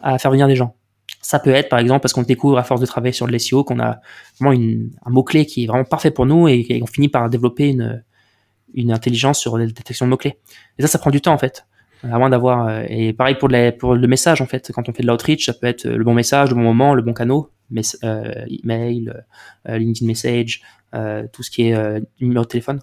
à 0.00 0.18
faire 0.18 0.30
venir 0.30 0.46
des 0.46 0.56
gens. 0.56 0.74
Ça 1.20 1.38
peut 1.38 1.50
être, 1.50 1.68
par 1.68 1.78
exemple, 1.78 2.00
parce 2.00 2.12
qu'on 2.12 2.22
découvre 2.22 2.58
à 2.58 2.64
force 2.64 2.80
de 2.80 2.86
travailler 2.86 3.12
sur 3.12 3.26
le 3.26 3.38
SEO 3.38 3.64
qu'on 3.64 3.80
a 3.80 4.00
vraiment 4.38 4.52
une, 4.52 4.90
un 5.04 5.10
mot-clé 5.10 5.46
qui 5.46 5.64
est 5.64 5.66
vraiment 5.66 5.84
parfait 5.84 6.10
pour 6.10 6.26
nous 6.26 6.48
et, 6.48 6.80
on 6.82 6.86
finit 6.86 7.08
par 7.08 7.28
développer 7.30 7.68
une, 7.68 8.02
une 8.74 8.92
intelligence 8.92 9.38
sur 9.38 9.56
la 9.58 9.66
détection 9.66 10.06
de 10.06 10.10
mots-clés. 10.10 10.38
Et 10.78 10.82
ça, 10.82 10.88
ça 10.88 10.98
prend 10.98 11.10
du 11.10 11.20
temps, 11.20 11.32
en 11.32 11.38
fait. 11.38 11.66
À 12.04 12.18
moins 12.18 12.30
d'avoir, 12.30 12.66
euh, 12.66 12.82
et 12.88 13.12
pareil 13.12 13.36
pour, 13.36 13.48
les, 13.48 13.70
pour 13.70 13.94
le 13.94 14.08
message, 14.08 14.40
en 14.40 14.46
fait. 14.46 14.72
Quand 14.74 14.88
on 14.88 14.92
fait 14.92 15.04
de 15.04 15.06
l'outreach, 15.06 15.46
ça 15.46 15.52
peut 15.52 15.68
être 15.68 15.86
le 15.86 16.02
bon 16.02 16.14
message, 16.14 16.50
le 16.50 16.56
bon 16.56 16.62
moment, 16.62 16.94
le 16.94 17.02
bon 17.02 17.12
canal, 17.12 17.42
mais, 17.70 17.82
euh, 18.02 18.44
email, 18.64 19.12
euh, 19.68 19.78
LinkedIn 19.78 20.06
message, 20.06 20.62
euh, 20.94 21.26
tout 21.32 21.42
ce 21.42 21.50
qui 21.50 21.68
est 21.68 21.74
euh, 21.74 22.00
numéro 22.20 22.44
de 22.44 22.48
téléphone. 22.48 22.80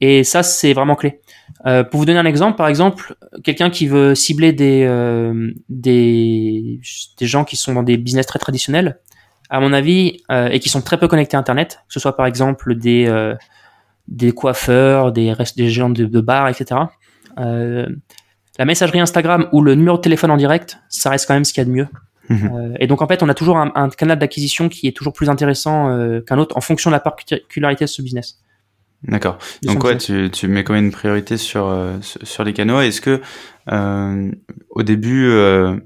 Et 0.00 0.24
ça, 0.24 0.42
c'est 0.42 0.72
vraiment 0.72 0.96
clé. 0.96 1.20
Euh, 1.66 1.82
pour 1.82 2.00
vous 2.00 2.06
donner 2.06 2.18
un 2.18 2.26
exemple, 2.26 2.56
par 2.56 2.68
exemple, 2.68 3.14
quelqu'un 3.42 3.70
qui 3.70 3.86
veut 3.86 4.14
cibler 4.14 4.52
des, 4.52 4.84
euh, 4.86 5.50
des, 5.68 6.80
des 7.18 7.26
gens 7.26 7.44
qui 7.44 7.56
sont 7.56 7.72
dans 7.72 7.82
des 7.82 7.96
business 7.96 8.26
très 8.26 8.38
traditionnels, 8.38 8.98
à 9.50 9.60
mon 9.60 9.72
avis, 9.72 10.22
euh, 10.30 10.48
et 10.48 10.60
qui 10.60 10.68
sont 10.68 10.82
très 10.82 10.98
peu 10.98 11.08
connectés 11.08 11.36
à 11.36 11.40
Internet, 11.40 11.80
que 11.88 11.94
ce 11.94 12.00
soit 12.00 12.16
par 12.16 12.26
exemple 12.26 12.74
des, 12.74 13.34
des 14.08 14.32
coiffeurs, 14.32 15.12
des, 15.12 15.32
des 15.56 15.70
gens 15.70 15.90
de, 15.90 16.04
de 16.04 16.20
bars, 16.20 16.48
etc. 16.48 16.80
La 17.36 18.64
messagerie 18.64 19.00
Instagram 19.00 19.48
ou 19.52 19.62
le 19.62 19.74
numéro 19.74 19.96
de 19.96 20.02
téléphone 20.02 20.30
en 20.30 20.36
direct, 20.36 20.78
ça 20.88 21.10
reste 21.10 21.26
quand 21.26 21.34
même 21.34 21.44
ce 21.44 21.52
qu'il 21.52 21.60
y 21.60 21.66
a 21.66 21.66
de 21.66 21.70
mieux. 21.70 21.88
Mhm. 22.30 22.76
et 22.80 22.86
donc 22.86 23.02
en 23.02 23.06
fait, 23.06 23.22
on 23.22 23.28
a 23.28 23.34
toujours 23.34 23.58
un, 23.58 23.70
un 23.74 23.90
canal 23.90 24.18
d'acquisition 24.18 24.70
qui 24.70 24.88
est 24.88 24.96
toujours 24.96 25.12
plus 25.12 25.28
intéressant 25.28 25.88
qu'un 26.26 26.38
autre 26.38 26.56
en 26.56 26.62
fonction 26.62 26.90
de 26.90 26.94
la 26.94 27.00
particularité 27.00 27.84
de 27.84 27.90
ce 27.90 28.00
business. 28.00 28.38
D'accord. 29.06 29.38
Donc 29.62 29.84
ouais, 29.84 29.98
tu, 29.98 30.30
tu 30.30 30.48
mets 30.48 30.64
quand 30.64 30.72
même 30.72 30.86
une 30.86 30.90
priorité 30.90 31.36
sur 31.36 31.66
euh, 31.66 31.96
sur 32.00 32.42
les 32.42 32.52
canaux. 32.52 32.80
Est-ce 32.80 33.00
que 33.00 33.20
euh, 33.70 34.30
au 34.70 34.82
début, 34.82 35.26
euh, 35.26 35.76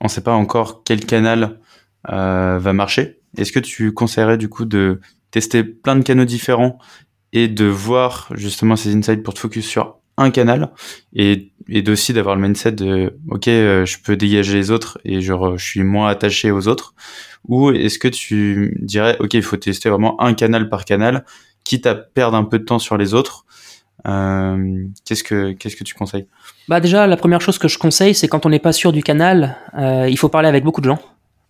on 0.00 0.04
ne 0.04 0.08
sait 0.08 0.22
pas 0.22 0.34
encore 0.34 0.82
quel 0.84 1.04
canal 1.04 1.60
va 2.08 2.72
marcher 2.72 3.18
Est-ce 3.36 3.50
que 3.50 3.58
tu 3.58 3.92
conseillerais 3.92 4.38
du 4.38 4.48
coup 4.48 4.64
de 4.64 5.00
tester 5.32 5.64
plein 5.64 5.96
de 5.96 6.04
canaux 6.04 6.24
différents 6.24 6.78
et 7.32 7.48
de 7.48 7.64
voir 7.64 8.28
justement 8.34 8.76
ces 8.76 8.94
insights 8.94 9.24
pour 9.24 9.34
te 9.34 9.40
focus 9.40 9.66
sur 9.66 9.96
un 10.16 10.30
canal 10.30 10.70
et, 11.14 11.52
et 11.68 11.82
d'aussi 11.82 12.12
d'avoir 12.12 12.36
le 12.36 12.42
mindset 12.42 12.72
de 12.72 13.18
ok 13.28 13.46
je 13.46 14.02
peux 14.02 14.16
dégager 14.16 14.54
les 14.54 14.70
autres 14.70 14.98
et 15.04 15.20
je, 15.20 15.34
je 15.56 15.64
suis 15.64 15.82
moins 15.82 16.08
attaché 16.08 16.52
aux 16.52 16.68
autres 16.68 16.94
ou 17.48 17.72
est-ce 17.72 17.98
que 17.98 18.08
tu 18.08 18.78
dirais 18.80 19.16
ok 19.18 19.34
il 19.34 19.42
faut 19.42 19.56
tester 19.56 19.90
vraiment 19.90 20.18
un 20.22 20.32
canal 20.32 20.68
par 20.68 20.84
canal 20.84 21.24
quitte 21.66 21.86
à 21.86 21.94
perdre 21.94 22.36
un 22.36 22.44
peu 22.44 22.58
de 22.58 22.64
temps 22.64 22.78
sur 22.78 22.96
les 22.96 23.12
autres. 23.12 23.44
qu'est-ce 24.04 25.24
que 25.24 25.52
qu'est-ce 25.52 25.76
que 25.76 25.84
tu 25.84 25.94
conseilles? 25.94 26.26
Bah 26.68 26.80
déjà, 26.80 27.06
la 27.06 27.16
première 27.16 27.40
chose 27.40 27.58
que 27.58 27.68
je 27.68 27.78
conseille, 27.78 28.14
c'est 28.14 28.28
quand 28.28 28.46
on 28.46 28.48
n'est 28.48 28.60
pas 28.60 28.72
sûr 28.72 28.92
du 28.92 29.02
canal, 29.02 29.56
il 30.08 30.16
faut 30.16 30.28
parler 30.28 30.48
avec 30.48 30.64
beaucoup 30.64 30.80
de 30.80 30.88
gens. 30.88 31.00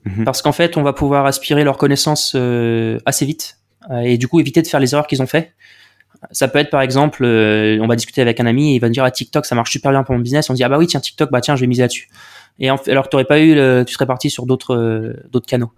Mhm. 0.04 0.24
Parce 0.24 0.40
qu'en 0.42 0.52
fait, 0.52 0.76
on 0.76 0.82
va 0.82 0.92
pouvoir 0.92 1.26
aspirer 1.26 1.64
leurs 1.64 1.76
connaissances 1.76 2.34
assez 3.04 3.26
vite 3.26 3.58
et 4.02 4.18
du 4.18 4.26
coup 4.26 4.40
éviter 4.40 4.62
de 4.62 4.66
faire 4.66 4.80
les 4.80 4.94
erreurs 4.94 5.06
qu'ils 5.06 5.22
ont 5.22 5.26
fait. 5.26 5.52
Ça 6.32 6.48
peut 6.48 6.58
être 6.58 6.70
par 6.70 6.80
exemple, 6.80 7.24
on 7.24 7.86
va 7.86 7.94
discuter 7.94 8.22
avec 8.22 8.40
un 8.40 8.46
ami 8.46 8.72
et 8.72 8.76
il 8.76 8.80
va 8.80 8.88
me 8.88 8.94
dire 8.94 9.04
ah, 9.04 9.10
TikTok 9.10 9.44
ça 9.44 9.54
marche 9.54 9.70
super 9.70 9.90
bien 9.90 10.02
pour 10.02 10.14
mon 10.14 10.20
business. 10.22 10.48
On 10.48 10.54
dit 10.54 10.64
ah 10.64 10.70
bah 10.70 10.78
oui 10.78 10.86
tiens 10.86 11.00
TikTok 11.00 11.30
bah 11.30 11.42
tiens 11.42 11.56
je 11.56 11.60
vais 11.60 11.66
miser 11.66 11.82
là-dessus. 11.82 12.08
Et 12.58 12.70
en, 12.70 12.76
alors 12.86 13.10
tu 13.10 13.22
pas 13.26 13.38
eu, 13.38 13.54
tu 13.84 13.92
serais 13.92 14.06
parti 14.06 14.30
sur 14.30 14.46
d'autres 14.46 15.14
d'autres 15.30 15.46
canaux. 15.46 15.72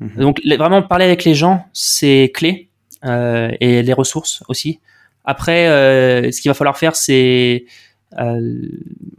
Mhm. 0.00 0.16
Donc 0.16 0.40
vraiment 0.44 0.82
parler 0.82 1.04
avec 1.04 1.22
les 1.24 1.34
gens 1.36 1.64
c'est 1.72 2.32
clé 2.34 2.68
euh, 2.72 2.73
et 3.04 3.82
les 3.82 3.92
ressources 3.92 4.42
aussi. 4.48 4.80
Après, 5.24 5.68
euh, 5.68 6.30
ce 6.30 6.40
qu'il 6.40 6.50
va 6.50 6.54
falloir 6.54 6.76
faire, 6.76 6.94
c'est, 6.94 7.64
euh, 8.18 8.68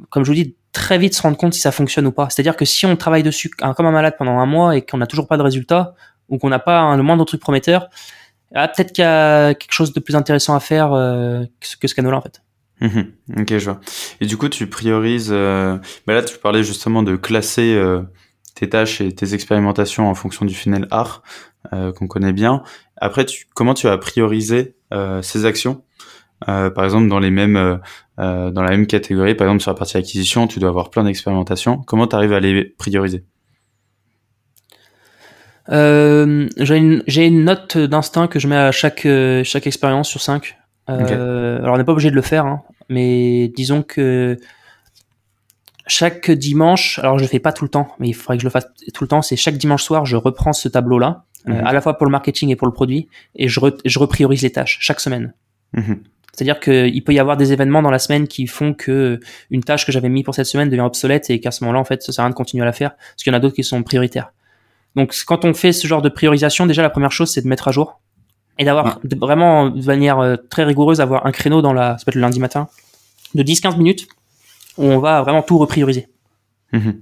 comme 0.10 0.24
je 0.24 0.30
vous 0.30 0.36
dis, 0.36 0.56
très 0.72 0.98
vite 0.98 1.15
se 1.15 1.22
rendre 1.22 1.38
compte 1.38 1.54
si 1.54 1.62
ça 1.62 1.72
fonctionne 1.72 2.06
ou 2.06 2.12
pas. 2.12 2.30
C'est-à-dire 2.30 2.56
que 2.56 2.65
si 2.65 2.86
on 2.86 2.96
travaille 2.96 3.24
dessus 3.24 3.50
comme 3.50 3.86
un 3.86 3.92
malade 3.92 4.15
pendant 4.18 4.38
un 4.38 4.46
mois 4.46 4.75
et 4.75 4.86
qu'on 4.86 4.98
n'a 4.98 5.08
toujours 5.08 5.27
pas 5.27 5.38
de 5.38 5.42
résultat 5.42 5.96
ou 6.30 6.38
qu'on 6.38 6.50
n'a 6.50 6.60
pas 6.60 6.80
un, 6.80 6.98
le 6.98 7.04
moindre 7.04 7.25
truc 7.25 7.42
prometteur, 7.42 7.89
ah, 8.54 8.68
peut-être 8.68 8.92
qu'il 8.92 9.04
y 9.04 9.08
a 9.08 9.54
quelque 9.54 9.72
chose 9.72 9.94
de 9.94 10.00
plus 10.00 10.15
intéressant 10.15 10.56
à 10.56 10.60
faire 10.60 10.89
que, 10.89 11.88
ce 11.88 11.96
canal-là 11.96 12.18
en 12.18 12.22
fait. 12.22 12.42
Mhm. 12.82 13.13
ok, 13.39 13.58
je 13.58 13.65
vois. 13.65 13.80
Et 14.22 14.25
du 14.25 14.38
coup, 14.38 14.50
tu 14.50 14.68
priorises. 14.68 15.32
bah 15.32 15.80
là, 16.08 16.24
tu 16.24 16.38
parlais 16.38 16.63
justement 16.63 17.04
de 17.04 17.15
classer 17.15 17.82
tes 18.54 18.70
tâches 18.70 19.01
et 19.01 19.13
tes 19.13 19.34
expérimentations 19.34 20.10
en 20.10 20.13
fonction 20.13 20.46
du 20.46 20.54
funnel 20.54 20.88
art 20.92 21.24
qu'on 21.72 22.08
connaît 22.08 22.34
bien. 22.34 22.63
Après, 22.98 23.25
tu, 23.25 23.48
comment 23.54 23.74
tu 23.74 23.88
as 23.88 23.98
priorisé 23.98 24.75
euh, 24.94 25.22
ces 25.22 25.46
actions? 25.46 25.84
Euh, 26.48 26.70
Par 26.70 26.86
exemple, 26.86 27.08
dans 27.08 27.20
les 27.20 27.32
mêmes, 27.32 27.80
euh, 28.20 28.52
dans 28.52 28.62
la 28.62 28.70
même 28.70 28.88
catégorie, 28.88 29.36
par 29.36 29.48
exemple 29.48 29.62
sur 29.62 29.72
la 29.72 29.78
partie 29.78 29.98
acquisition, 29.98 30.48
tu 30.48 30.60
dois 30.60 30.70
avoir 30.70 30.90
plein 30.90 31.04
d'expérimentations. 31.04 31.78
Comment 31.80 32.08
tu 32.08 32.16
arrives 32.16 32.34
à 32.34 32.40
les 32.40 32.64
prioriser? 32.64 33.24
Euh, 35.70 36.48
j'ai 36.58 36.78
une, 36.78 37.04
une, 37.08 37.44
note 37.44 37.78
d'instinct 37.78 38.28
que 38.28 38.38
je 38.38 38.48
mets 38.48 38.56
à 38.56 38.72
chaque 38.72 39.08
chaque 39.44 39.66
expérience 39.66 40.08
sur 40.08 40.22
5. 40.22 40.58
Alors 40.88 41.74
on 41.74 41.78
n'est 41.78 41.84
pas 41.84 41.94
obligé 41.94 42.12
de 42.12 42.16
le 42.16 42.22
faire, 42.22 42.46
hein, 42.46 42.62
mais 42.90 43.48
disons 43.56 43.82
que 43.82 44.38
chaque 45.88 46.30
dimanche, 46.30 47.00
alors 47.00 47.18
je 47.18 47.24
le 47.24 47.30
fais 47.30 47.40
pas 47.40 47.52
tout 47.52 47.66
le 47.66 47.70
temps, 47.70 47.96
mais 48.00 48.10
il 48.10 48.14
faudrait 48.14 48.38
que 48.38 48.42
je 48.42 48.48
le 48.48 48.52
fasse 48.52 48.68
tout 48.94 49.04
le 49.04 49.08
temps. 49.08 49.24
C'est 49.24 49.36
chaque 49.36 49.58
dimanche 49.58 49.84
soir, 49.84 50.06
je 50.06 50.16
reprends 50.16 50.54
ce 50.54 50.68
tableau-là 50.68 51.25
euh, 51.50 51.54
mhm. 51.54 51.68
à 51.68 51.74
la 51.74 51.82
fois 51.82 51.98
pour 51.98 52.06
le 52.06 52.12
marketing 52.12 52.50
et 52.50 52.56
pour 52.56 52.68
le 52.68 52.74
produit, 52.74 53.08
et 53.36 53.48
je, 53.48 53.60
je 53.84 54.00
repriorise 54.00 54.42
les 54.42 54.52
tâches 54.52 54.78
chaque 54.82 55.00
semaine. 55.00 55.34
Mhm. 55.74 56.04
C'est-à-dire 56.34 56.60
qu'il 56.60 57.04
peut 57.04 57.14
y 57.14 57.20
avoir 57.20 57.38
des 57.38 57.54
événements 57.54 57.82
dans 57.82 57.92
la 57.92 58.00
semaine 58.00 58.28
qui 58.28 58.46
font 58.46 58.74
que 58.74 59.22
une 59.52 59.64
tâche 59.64 59.86
que 59.86 59.94
j'avais 59.94 60.10
mis 60.10 60.24
pour 60.24 60.36
cette 60.36 60.48
semaine 60.48 60.70
devient 60.70 60.82
obsolète 60.82 61.30
et 61.30 61.40
qu'à 61.40 61.52
ce 61.52 61.64
moment-là, 61.64 61.80
en 61.80 61.86
fait, 61.86 62.04
ça 62.04 62.12
sert 62.12 62.24
à 62.24 62.28
rien 62.28 62.32
de 62.32 62.36
continuer 62.36 62.64
à 62.64 62.66
la 62.66 62.74
faire 62.74 62.96
parce 62.98 63.24
qu'il 63.24 63.32
y 63.32 63.34
en 63.34 63.38
a 63.38 63.40
d'autres 63.40 63.56
qui 63.56 63.64
sont 63.64 63.82
prioritaires. 63.84 64.34
Donc, 64.96 65.16
quand 65.25 65.46
on 65.46 65.54
fait 65.54 65.72
ce 65.72 65.88
genre 65.88 66.02
de 66.02 66.10
priorisation, 66.10 66.66
déjà, 66.66 66.82
la 66.82 66.90
première 66.90 67.12
chose, 67.12 67.32
c'est 67.32 67.42
de 67.42 67.48
mettre 67.48 67.70
à 67.70 67.72
jour 67.72 68.02
et 68.58 68.66
d'avoir 68.66 69.00
vraiment 69.22 69.70
de 69.70 69.86
manière 69.86 70.20
euh, 70.20 70.36
très 70.36 70.64
rigoureuse, 70.64 71.00
avoir 71.00 71.25
un 71.25 71.32
créneau 71.32 71.62
dans 71.62 71.74
la, 71.74 71.98
ça 71.98 72.06
peut 72.06 72.12
être 72.12 72.16
le 72.16 72.22
lundi 72.22 72.40
matin, 72.40 72.68
de 73.34 73.44
10-15 73.44 73.78
minutes 73.78 74.08
où 74.78 74.84
on 74.84 75.00
va 75.00 75.22
vraiment 75.22 75.42
tout 75.42 75.58
reprioriser. 75.58 76.08
Mhm. 76.74 77.02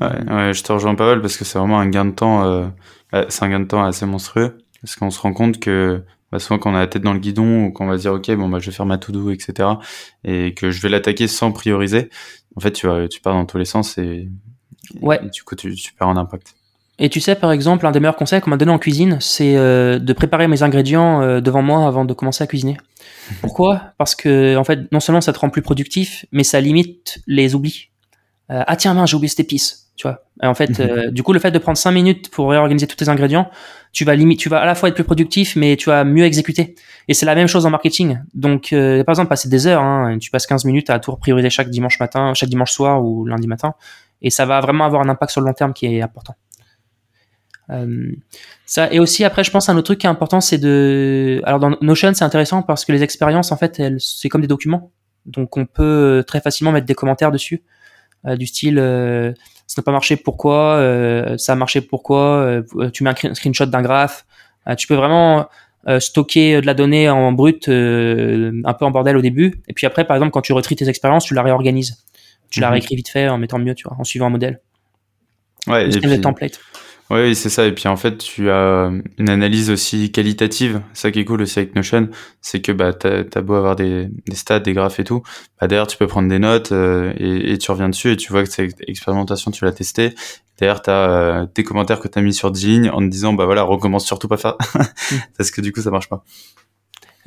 Ouais, 0.00 0.52
je 0.52 0.62
te 0.62 0.72
rejoins 0.72 0.94
pas 0.94 1.06
mal 1.06 1.20
parce 1.20 1.36
que 1.36 1.44
c'est 1.44 1.58
vraiment 1.58 1.78
un 1.78 1.88
gain 1.88 2.04
de 2.04 2.12
temps. 2.12 2.44
Euh, 2.44 2.66
c'est 3.28 3.44
un 3.44 3.48
gain 3.48 3.60
de 3.60 3.66
temps 3.66 3.84
assez 3.84 4.06
monstrueux 4.06 4.58
parce 4.82 4.96
qu'on 4.96 5.10
se 5.10 5.20
rend 5.20 5.32
compte 5.32 5.60
que 5.60 6.02
bah, 6.30 6.38
souvent 6.38 6.58
quand 6.58 6.72
on 6.72 6.74
a 6.74 6.80
la 6.80 6.86
tête 6.86 7.02
dans 7.02 7.14
le 7.14 7.18
guidon 7.18 7.64
ou 7.64 7.72
qu'on 7.72 7.86
va 7.86 7.96
dire 7.96 8.12
ok 8.12 8.30
bon 8.32 8.48
bah 8.48 8.58
je 8.60 8.66
vais 8.66 8.76
faire 8.76 8.86
ma 8.86 8.98
to 8.98 9.12
do 9.12 9.30
etc 9.30 9.68
et 10.24 10.52
que 10.52 10.70
je 10.70 10.82
vais 10.82 10.90
l'attaquer 10.90 11.26
sans 11.26 11.52
prioriser 11.52 12.10
en 12.54 12.60
fait 12.60 12.72
tu 12.72 12.86
vas 12.86 13.08
tu 13.08 13.20
pars 13.20 13.32
dans 13.32 13.46
tous 13.46 13.56
les 13.56 13.64
sens 13.64 13.96
et, 13.96 14.28
ouais. 15.00 15.20
du 15.32 15.42
coup 15.42 15.54
tu, 15.56 15.74
tu 15.74 15.94
perds 15.94 16.08
en 16.08 16.16
impact 16.16 16.54
et 17.00 17.08
tu 17.08 17.20
sais, 17.20 17.36
par 17.36 17.52
exemple, 17.52 17.86
un 17.86 17.92
des 17.92 18.00
meilleurs 18.00 18.16
conseils 18.16 18.40
qu'on 18.40 18.50
m'a 18.50 18.56
donné 18.56 18.72
en 18.72 18.78
cuisine, 18.78 19.18
c'est 19.20 19.56
euh, 19.56 20.00
de 20.00 20.12
préparer 20.12 20.48
mes 20.48 20.64
ingrédients 20.64 21.22
euh, 21.22 21.40
devant 21.40 21.62
moi 21.62 21.86
avant 21.86 22.04
de 22.04 22.12
commencer 22.12 22.42
à 22.42 22.48
cuisiner. 22.48 22.76
Pourquoi? 23.40 23.92
Parce 23.98 24.16
que, 24.16 24.56
en 24.56 24.64
fait, 24.64 24.90
non 24.90 24.98
seulement 24.98 25.20
ça 25.20 25.32
te 25.32 25.38
rend 25.38 25.48
plus 25.48 25.62
productif, 25.62 26.26
mais 26.32 26.42
ça 26.42 26.60
limite 26.60 27.20
les 27.28 27.54
oublis. 27.54 27.87
Euh, 28.50 28.62
ah 28.66 28.76
tiens, 28.76 28.94
mince, 28.94 29.10
j'ai 29.10 29.16
oublié 29.16 29.28
cette 29.28 29.40
épice 29.40 29.88
tu 29.98 30.06
vois. 30.06 30.24
Et 30.42 30.46
en 30.46 30.54
fait, 30.54 30.78
mhm. 30.78 30.88
euh, 30.88 31.10
du 31.10 31.22
coup, 31.24 31.32
le 31.32 31.40
fait 31.40 31.50
de 31.50 31.58
prendre 31.58 31.76
cinq 31.76 31.90
minutes 31.90 32.30
pour 32.30 32.50
réorganiser 32.50 32.86
tous 32.86 32.96
tes 32.96 33.08
ingrédients, 33.08 33.50
tu 33.92 34.04
vas 34.04 34.14
limite, 34.14 34.38
tu 34.38 34.48
vas 34.48 34.60
à 34.60 34.64
la 34.64 34.76
fois 34.76 34.88
être 34.88 34.94
plus 34.94 35.04
productif, 35.04 35.56
mais 35.56 35.76
tu 35.76 35.90
vas 35.90 36.04
mieux 36.04 36.24
exécuter. 36.24 36.76
Et 37.08 37.14
c'est 37.14 37.26
la 37.26 37.34
même 37.34 37.48
chose 37.48 37.66
en 37.66 37.70
marketing. 37.70 38.20
Donc, 38.32 38.72
euh, 38.72 39.02
par 39.02 39.14
exemple, 39.14 39.28
passer 39.28 39.48
des 39.48 39.66
heures, 39.66 39.82
hein, 39.82 40.16
tu 40.20 40.30
passes 40.30 40.46
15 40.46 40.64
minutes 40.64 40.88
à 40.88 41.00
tout 41.00 41.14
prioriser 41.16 41.50
chaque 41.50 41.68
dimanche 41.68 41.98
matin, 41.98 42.32
chaque 42.34 42.48
dimanche 42.48 42.70
soir 42.70 43.04
ou 43.04 43.26
lundi 43.26 43.48
matin, 43.48 43.74
et 44.22 44.30
ça 44.30 44.46
va 44.46 44.60
vraiment 44.60 44.84
avoir 44.84 45.02
un 45.02 45.08
impact 45.08 45.32
sur 45.32 45.40
le 45.40 45.48
long 45.48 45.52
terme 45.52 45.72
qui 45.72 45.86
est 45.86 46.00
important. 46.00 46.36
Euh, 47.70 48.12
ça 48.66 48.90
et 48.92 49.00
aussi 49.00 49.24
après, 49.24 49.44
je 49.44 49.50
pense 49.50 49.68
un 49.68 49.76
autre 49.76 49.86
truc 49.86 49.98
qui 49.98 50.06
est 50.06 50.10
important, 50.10 50.40
c'est 50.40 50.58
de, 50.58 51.42
alors 51.44 51.58
dans 51.58 51.76
Notion, 51.82 52.14
c'est 52.14 52.24
intéressant 52.24 52.62
parce 52.62 52.84
que 52.84 52.92
les 52.92 53.02
expériences, 53.02 53.50
en 53.50 53.56
fait, 53.56 53.80
elles, 53.80 54.00
c'est 54.00 54.28
comme 54.28 54.42
des 54.42 54.46
documents, 54.46 54.92
donc 55.26 55.56
on 55.56 55.66
peut 55.66 56.22
très 56.26 56.40
facilement 56.40 56.70
mettre 56.70 56.86
des 56.86 56.94
commentaires 56.94 57.32
dessus, 57.32 57.56
euh, 57.56 57.77
du 58.36 58.46
style 58.46 58.78
ça 59.68 59.82
n'a 59.82 59.84
pas 59.84 59.92
marché, 59.92 60.16
pourquoi 60.16 60.76
euh, 60.76 61.36
Ça 61.36 61.52
a 61.52 61.54
marché, 61.54 61.82
pourquoi 61.82 62.38
euh, 62.38 62.90
Tu 62.90 63.04
mets 63.04 63.10
un 63.10 63.34
screenshot 63.34 63.66
d'un 63.66 63.82
graphe. 63.82 64.24
Euh, 64.66 64.74
tu 64.74 64.86
peux 64.86 64.94
vraiment 64.94 65.46
stocker 66.00 66.60
de 66.60 66.66
la 66.66 66.74
donnée 66.74 67.08
en 67.08 67.32
brut, 67.32 67.68
un 67.68 68.74
peu 68.74 68.84
en 68.84 68.90
bordel 68.90 69.16
au 69.16 69.22
début. 69.22 69.62
Et 69.68 69.74
puis 69.74 69.86
après, 69.86 70.04
par 70.06 70.16
exemple, 70.16 70.32
quand 70.32 70.40
tu 70.40 70.52
retries 70.52 70.76
tes 70.76 70.88
expériences, 70.88 71.26
tu 71.26 71.34
la 71.34 71.42
réorganises. 71.42 72.02
Tu 72.50 72.60
la 72.60 72.68
mhm. 72.68 72.72
réécris 72.72 72.96
vite 72.96 73.08
fait 73.08 73.28
en 73.28 73.38
mettant 73.38 73.58
mieux, 73.58 73.74
tu 73.74 73.86
vois, 73.86 73.96
en 73.98 74.04
suivant 74.04 74.26
un 74.26 74.30
modèle. 74.30 74.60
Ouais, 75.66 75.86
et 75.86 76.00
puis... 76.00 76.20
template. 76.20 76.60
Oui, 77.10 77.34
c'est 77.34 77.48
ça. 77.48 77.64
Et 77.66 77.72
puis 77.72 77.88
en 77.88 77.96
fait, 77.96 78.18
tu 78.18 78.50
as 78.50 78.90
une 79.16 79.30
analyse 79.30 79.70
aussi 79.70 80.12
qualitative. 80.12 80.82
Ça 80.92 81.10
qui 81.10 81.20
est 81.20 81.24
cool 81.24 81.40
aussi 81.40 81.58
avec 81.58 81.74
Notion, 81.74 82.10
c'est 82.42 82.60
que 82.60 82.70
bah 82.70 82.92
t'as 82.92 83.22
as 83.34 83.40
beau 83.40 83.54
avoir 83.54 83.76
des, 83.76 84.08
des 84.26 84.36
stats, 84.36 84.60
des 84.60 84.74
graphes 84.74 85.00
et 85.00 85.04
tout, 85.04 85.22
bah 85.58 85.68
derrière 85.68 85.86
tu 85.86 85.96
peux 85.96 86.06
prendre 86.06 86.28
des 86.28 86.38
notes 86.38 86.72
euh, 86.72 87.14
et, 87.16 87.52
et, 87.52 87.58
tu 87.58 87.70
reviens 87.70 87.88
dessus 87.88 88.12
et 88.12 88.16
tu 88.16 88.30
vois 88.30 88.44
que 88.44 88.50
cette 88.50 88.82
expérimentation 88.86 89.50
tu 89.50 89.64
l'as 89.64 89.72
testé. 89.72 90.14
Derrière 90.58 90.82
t'as 90.82 91.08
euh, 91.42 91.46
tes 91.46 91.64
commentaires 91.64 92.00
que 92.00 92.08
t'as 92.08 92.20
mis 92.20 92.34
sur 92.34 92.50
10 92.50 92.66
lignes 92.66 92.90
en 92.90 92.98
te 92.98 93.06
disant 93.06 93.32
bah 93.32 93.46
voilà 93.46 93.62
recommence 93.62 94.04
surtout 94.06 94.28
pas 94.28 94.36
faire 94.36 94.56
parce 95.38 95.50
que 95.50 95.62
du 95.62 95.72
coup 95.72 95.80
ça 95.80 95.90
marche 95.90 96.08
pas. 96.10 96.24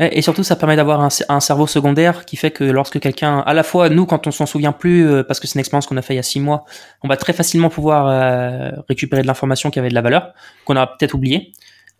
Et 0.09 0.23
surtout, 0.23 0.43
ça 0.43 0.55
permet 0.55 0.75
d'avoir 0.75 0.99
un, 1.01 1.39
cerveau 1.39 1.67
secondaire 1.67 2.25
qui 2.25 2.35
fait 2.35 2.49
que 2.49 2.63
lorsque 2.63 2.99
quelqu'un, 2.99 3.39
à 3.39 3.53
la 3.53 3.61
fois 3.61 3.87
nous, 3.89 4.07
quand 4.07 4.25
on 4.25 4.31
s'en 4.31 4.47
souvient 4.47 4.71
plus, 4.71 5.07
euh, 5.07 5.23
parce 5.23 5.39
que 5.39 5.45
c'est 5.45 5.53
une 5.55 5.59
expérience 5.59 5.85
qu'on 5.85 5.97
a 5.97 6.01
fait 6.01 6.13
il 6.13 6.17
y 6.17 6.19
a 6.19 6.23
six 6.23 6.39
mois, 6.39 6.65
on 7.03 7.07
va 7.07 7.17
très 7.17 7.33
facilement 7.33 7.69
pouvoir 7.69 8.07
euh, 8.07 8.71
récupérer 8.89 9.21
de 9.21 9.27
l'information 9.27 9.69
qui 9.69 9.77
avait 9.77 9.89
de 9.89 9.93
la 9.93 10.01
valeur, 10.01 10.33
qu'on 10.65 10.75
a 10.75 10.87
peut-être 10.87 11.13
oublié, 11.13 11.51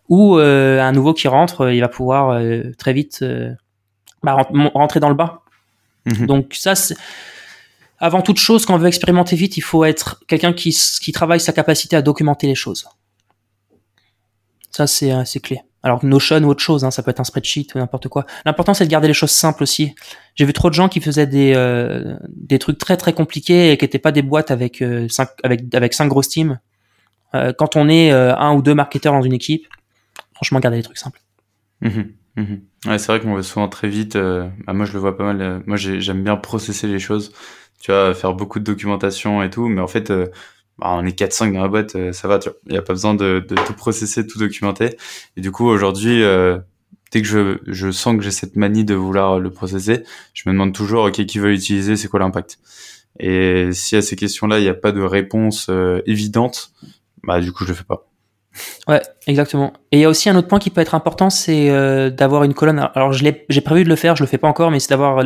ou 0.08 0.36
euh, 0.36 0.80
un 0.80 0.90
nouveau 0.90 1.14
qui 1.14 1.28
rentre, 1.28 1.70
il 1.70 1.80
va 1.80 1.88
pouvoir 1.88 2.40
très 2.76 2.92
vite 2.92 3.24
bah, 4.24 4.36
rentrer 4.74 4.98
dans 4.98 5.08
le 5.08 5.14
bas. 5.14 5.42
Mhm. 6.06 6.26
Donc 6.26 6.54
ça, 6.54 6.74
c'est 6.74 6.96
avant 8.00 8.20
toute 8.20 8.38
chose, 8.38 8.66
quand 8.66 8.74
on 8.74 8.78
veut 8.78 8.88
expérimenter 8.88 9.36
vite, 9.36 9.56
il 9.56 9.62
faut 9.62 9.84
être 9.84 10.24
quelqu'un 10.26 10.52
qui, 10.52 10.76
qui 11.00 11.12
travaille 11.12 11.38
sa 11.38 11.52
capacité 11.52 11.94
à 11.94 12.02
documenter 12.02 12.48
les 12.48 12.56
choses. 12.56 12.88
Ça, 14.72 14.88
c'est 14.88 15.40
clé. 15.40 15.60
Alors 15.82 16.04
Notion 16.04 16.42
ou 16.44 16.48
autre 16.48 16.62
chose, 16.62 16.84
hein, 16.84 16.90
ça 16.90 17.02
peut 17.02 17.10
être 17.10 17.20
un 17.20 17.24
spreadsheet 17.24 17.66
ou 17.74 17.78
n'importe 17.78 18.08
quoi. 18.08 18.24
L'important 18.44 18.72
c'est 18.72 18.84
de 18.84 18.90
garder 18.90 19.08
les 19.08 19.14
choses 19.14 19.30
simples 19.30 19.62
aussi. 19.62 19.94
J'ai 20.36 20.44
vu 20.44 20.52
trop 20.52 20.70
de 20.70 20.74
gens 20.74 20.88
qui 20.88 21.00
faisaient 21.00 21.26
des 21.26 21.54
euh, 21.56 22.16
des 22.28 22.58
trucs 22.58 22.78
très 22.78 22.96
très 22.96 23.12
compliqués 23.12 23.72
et 23.72 23.76
qui 23.76 23.84
n'étaient 23.84 23.98
pas 23.98 24.12
des 24.12 24.22
boîtes 24.22 24.50
avec 24.50 24.80
euh, 24.80 25.08
cinq 25.08 25.30
avec 25.42 25.74
avec 25.74 25.94
cinq 25.94 26.06
grosses 26.06 26.28
teams. 26.28 26.60
Euh, 27.34 27.52
quand 27.52 27.76
on 27.76 27.88
est 27.88 28.10
un 28.10 28.54
ou 28.54 28.62
deux 28.62 28.74
marketeurs 28.74 29.12
dans 29.12 29.22
une 29.22 29.32
équipe, 29.32 29.66
franchement 30.34 30.60
garder 30.60 30.76
les 30.76 30.82
trucs 30.82 30.98
simples. 30.98 31.20
Mmh 31.80 31.88
mmh 32.36 32.42
ouais, 32.86 32.98
c'est 32.98 33.06
vrai 33.06 33.20
qu'on 33.20 33.34
va 33.34 33.42
souvent 33.42 33.68
très 33.68 33.88
vite. 33.88 34.16
Bah, 34.16 34.72
moi 34.72 34.86
je 34.86 34.92
le 34.92 35.00
vois 35.00 35.16
pas 35.16 35.32
mal. 35.32 35.62
moi 35.66 35.76
j'aime 35.76 36.22
bien 36.22 36.36
processer 36.36 36.86
les 36.86 37.00
choses. 37.00 37.32
Tu 37.80 37.90
vois, 37.90 38.14
faire 38.14 38.34
beaucoup 38.34 38.60
de 38.60 38.64
documentation 38.64 39.42
et 39.42 39.50
tout, 39.50 39.66
mais 39.66 39.80
en 39.80 39.88
fait 39.88 40.12
bah, 40.82 40.96
on 40.98 41.06
est 41.06 41.16
4-5 41.16 41.52
dans 41.52 41.62
la 41.62 41.68
boîte, 41.68 41.94
euh, 41.94 42.12
ça 42.12 42.26
va, 42.26 42.40
tu 42.40 42.48
vois. 42.48 42.58
Il 42.66 42.72
n'y 42.72 42.78
a 42.78 42.82
pas 42.82 42.92
besoin 42.92 43.14
de, 43.14 43.44
de, 43.46 43.54
tout 43.54 43.74
processer, 43.74 44.26
tout 44.26 44.38
documenter. 44.38 44.96
Et 45.36 45.40
du 45.40 45.52
coup, 45.52 45.66
aujourd'hui, 45.66 46.22
euh, 46.24 46.58
dès 47.12 47.22
que 47.22 47.28
je, 47.28 47.58
je 47.68 47.92
sens 47.92 48.16
que 48.16 48.22
j'ai 48.22 48.32
cette 48.32 48.56
manie 48.56 48.84
de 48.84 48.94
vouloir 48.94 49.38
le 49.38 49.50
processer, 49.50 50.02
je 50.34 50.42
me 50.46 50.52
demande 50.52 50.74
toujours, 50.74 51.04
OK, 51.04 51.24
qui 51.24 51.38
va 51.38 51.48
l'utiliser, 51.48 51.96
c'est 51.96 52.08
quoi 52.08 52.18
l'impact? 52.18 52.58
Et 53.20 53.68
si 53.72 53.94
à 53.94 54.02
ces 54.02 54.16
questions-là, 54.16 54.58
il 54.58 54.62
n'y 54.62 54.68
a 54.68 54.74
pas 54.74 54.90
de 54.90 55.02
réponse 55.02 55.68
euh, 55.70 56.02
évidente, 56.06 56.72
bah 57.22 57.40
du 57.40 57.52
coup, 57.52 57.62
je 57.64 57.68
le 57.68 57.74
fais 57.74 57.84
pas. 57.84 58.11
Ouais, 58.86 59.00
exactement. 59.26 59.72
Et 59.92 59.98
il 59.98 60.00
y 60.00 60.04
a 60.04 60.08
aussi 60.08 60.28
un 60.28 60.36
autre 60.36 60.48
point 60.48 60.58
qui 60.58 60.70
peut 60.70 60.80
être 60.80 60.94
important, 60.94 61.30
c'est 61.30 61.70
euh, 61.70 62.10
d'avoir 62.10 62.44
une 62.44 62.54
colonne. 62.54 62.88
Alors, 62.94 63.12
j'ai 63.12 63.60
prévu 63.60 63.84
de 63.84 63.88
le 63.88 63.96
faire, 63.96 64.16
je 64.16 64.22
le 64.22 64.28
fais 64.28 64.38
pas 64.38 64.48
encore, 64.48 64.70
mais 64.70 64.80
c'est 64.80 64.90
d'avoir 64.90 65.24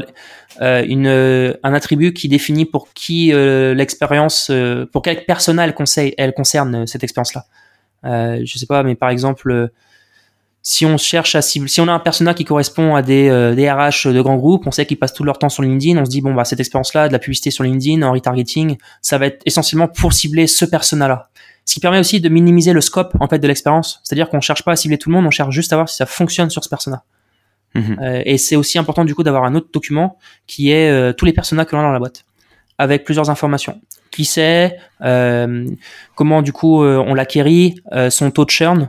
euh, 0.61 0.85
une 0.87 1.07
euh, 1.07 1.55
un 1.63 1.75
attribut 1.75 2.13
qui 2.13 2.29
définit 2.29 2.65
pour 2.65 2.93
qui 2.93 3.33
euh, 3.33 3.75
l'expérience, 3.75 4.51
pour 4.93 5.03
quel 5.03 5.25
persona 5.25 5.65
elle, 5.65 5.75
conseille, 5.75 6.15
elle 6.19 6.35
concerne 6.35 6.87
cette 6.87 7.03
expérience-là. 7.03 7.47
je 8.05 8.59
sais 8.59 8.67
pas, 8.67 8.83
mais 8.83 8.95
par 8.95 9.11
exemple, 9.11 9.71
si 10.69 10.85
on 10.85 10.99
cherche 10.99 11.37
à 11.37 11.43
cibler, 11.43 11.69
si 11.69 11.81
on 11.81 11.87
a 11.87 11.93
un 11.93 12.01
persona 12.01 12.35
qui 12.35 12.45
correspond 12.45 12.97
à 12.97 13.03
des, 13.03 13.29
euh, 13.29 13.55
des 13.55 13.71
RH 13.71 14.09
de 14.13 14.21
grands 14.21 14.37
groupes, 14.37 14.67
on 14.67 14.73
sait 14.73 14.85
qu'ils 14.85 14.99
passent 14.99 15.15
tout 15.15 15.23
leur 15.23 15.39
temps 15.39 15.49
sur 15.49 15.63
LinkedIn, 15.63 15.97
on 15.97 16.05
se 16.05 16.11
dit 16.11 16.21
bon 16.21 16.35
bah 16.35 16.45
cette 16.45 16.59
expérience-là, 16.59 17.07
de 17.07 17.13
la 17.13 17.21
publicité 17.21 17.53
sur 17.53 17.63
LinkedIn, 17.63 18.03
en 18.03 18.11
retargeting, 18.11 18.77
ça 19.01 19.17
va 19.17 19.27
être 19.27 19.41
essentiellement 19.47 19.87
pour 19.87 20.13
cibler 20.13 20.49
ce 20.49 20.65
persona-là. 20.65 21.31
Ce 21.67 21.75
qui 21.75 21.81
permet 21.81 21.99
aussi 21.99 22.21
de 22.21 22.29
minimiser 22.29 22.73
le 22.73 22.81
scope 22.81 23.15
en 23.21 23.29
fait 23.29 23.39
de 23.39 23.47
l'expérience, 23.47 24.01
c'est-à-dire 24.03 24.31
qu'on 24.31 24.41
cherche 24.41 24.65
pas 24.65 24.73
à 24.73 24.77
cibler 24.77 24.99
tout 24.99 25.11
le 25.11 25.17
monde, 25.17 25.27
on 25.27 25.31
cherche 25.31 25.55
juste 25.55 25.73
à 25.73 25.77
voir 25.77 25.89
si 25.89 25.97
ça 25.97 26.07
fonctionne 26.07 26.49
sur 26.49 26.65
ce 26.65 26.69
persona. 26.69 27.03
Mhm. 27.75 27.99
Euh, 28.01 28.23
et 28.25 28.39
c'est 28.39 28.57
aussi 28.57 28.79
important 28.79 29.05
du 29.05 29.15
coup 29.15 29.23
d'avoir 29.23 29.45
un 29.45 29.55
autre 29.55 29.69
document 29.73 30.19
qui 30.47 30.71
est 30.71 30.91
euh, 30.91 31.13
tous 31.13 31.27
les 31.27 31.35
personas 31.35 31.65
que 31.67 31.77
l'on 31.77 31.83
a 31.83 31.85
dans 31.85 31.93
la 31.93 31.99
boîte, 31.99 32.25
avec 32.79 33.05
plusieurs 33.05 33.29
informations. 33.29 33.81
Qui 34.11 34.25
c'est, 34.25 34.79
comment 36.15 36.41
du 36.41 36.53
coup 36.53 36.83
on 36.83 37.13
l'acquérit, 37.13 37.75
son 38.09 38.31
taux 38.31 38.47
de 38.47 38.51
churn, 38.51 38.89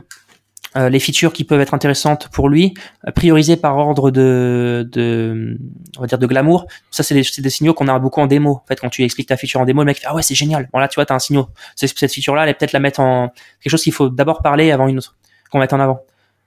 euh, 0.78 0.88
les 0.88 1.00
features 1.00 1.32
qui 1.32 1.44
peuvent 1.44 1.60
être 1.60 1.74
intéressantes 1.74 2.28
pour 2.28 2.48
lui, 2.48 2.74
euh, 3.06 3.10
priorisées 3.10 3.56
par 3.56 3.76
ordre 3.76 4.10
de, 4.10 4.88
de, 4.92 5.58
on 5.96 6.02
va 6.02 6.06
dire 6.06 6.18
de 6.18 6.26
glamour. 6.26 6.66
Ça, 6.90 7.02
c'est 7.02 7.14
des, 7.14 7.50
signaux 7.50 7.74
qu'on 7.74 7.88
a 7.88 7.98
beaucoup 7.98 8.20
en 8.20 8.26
démo. 8.26 8.50
En 8.50 8.64
fait, 8.66 8.80
quand 8.80 8.88
tu 8.88 9.02
expliques 9.02 9.28
ta 9.28 9.36
feature 9.36 9.60
en 9.60 9.64
démo, 9.64 9.82
le 9.82 9.86
mec 9.86 9.98
fait 9.98 10.06
ah 10.06 10.14
ouais 10.14 10.22
c'est 10.22 10.36
génial. 10.36 10.68
Bon 10.72 10.78
là, 10.78 10.86
tu 10.86 10.94
vois, 10.94 11.06
t'as 11.06 11.14
un 11.14 11.18
signal. 11.18 11.44
Cette 11.74 12.12
feature-là, 12.12 12.44
elle 12.44 12.50
est 12.50 12.54
peut-être 12.54 12.72
la 12.72 12.80
mettre 12.80 13.00
en 13.00 13.32
quelque 13.60 13.70
chose 13.70 13.82
qu'il 13.82 13.92
faut 13.92 14.08
d'abord 14.08 14.40
parler 14.40 14.70
avant 14.70 14.86
une 14.86 14.98
autre, 14.98 15.16
qu'on 15.50 15.58
mette 15.58 15.72
en 15.72 15.80
avant. 15.80 16.00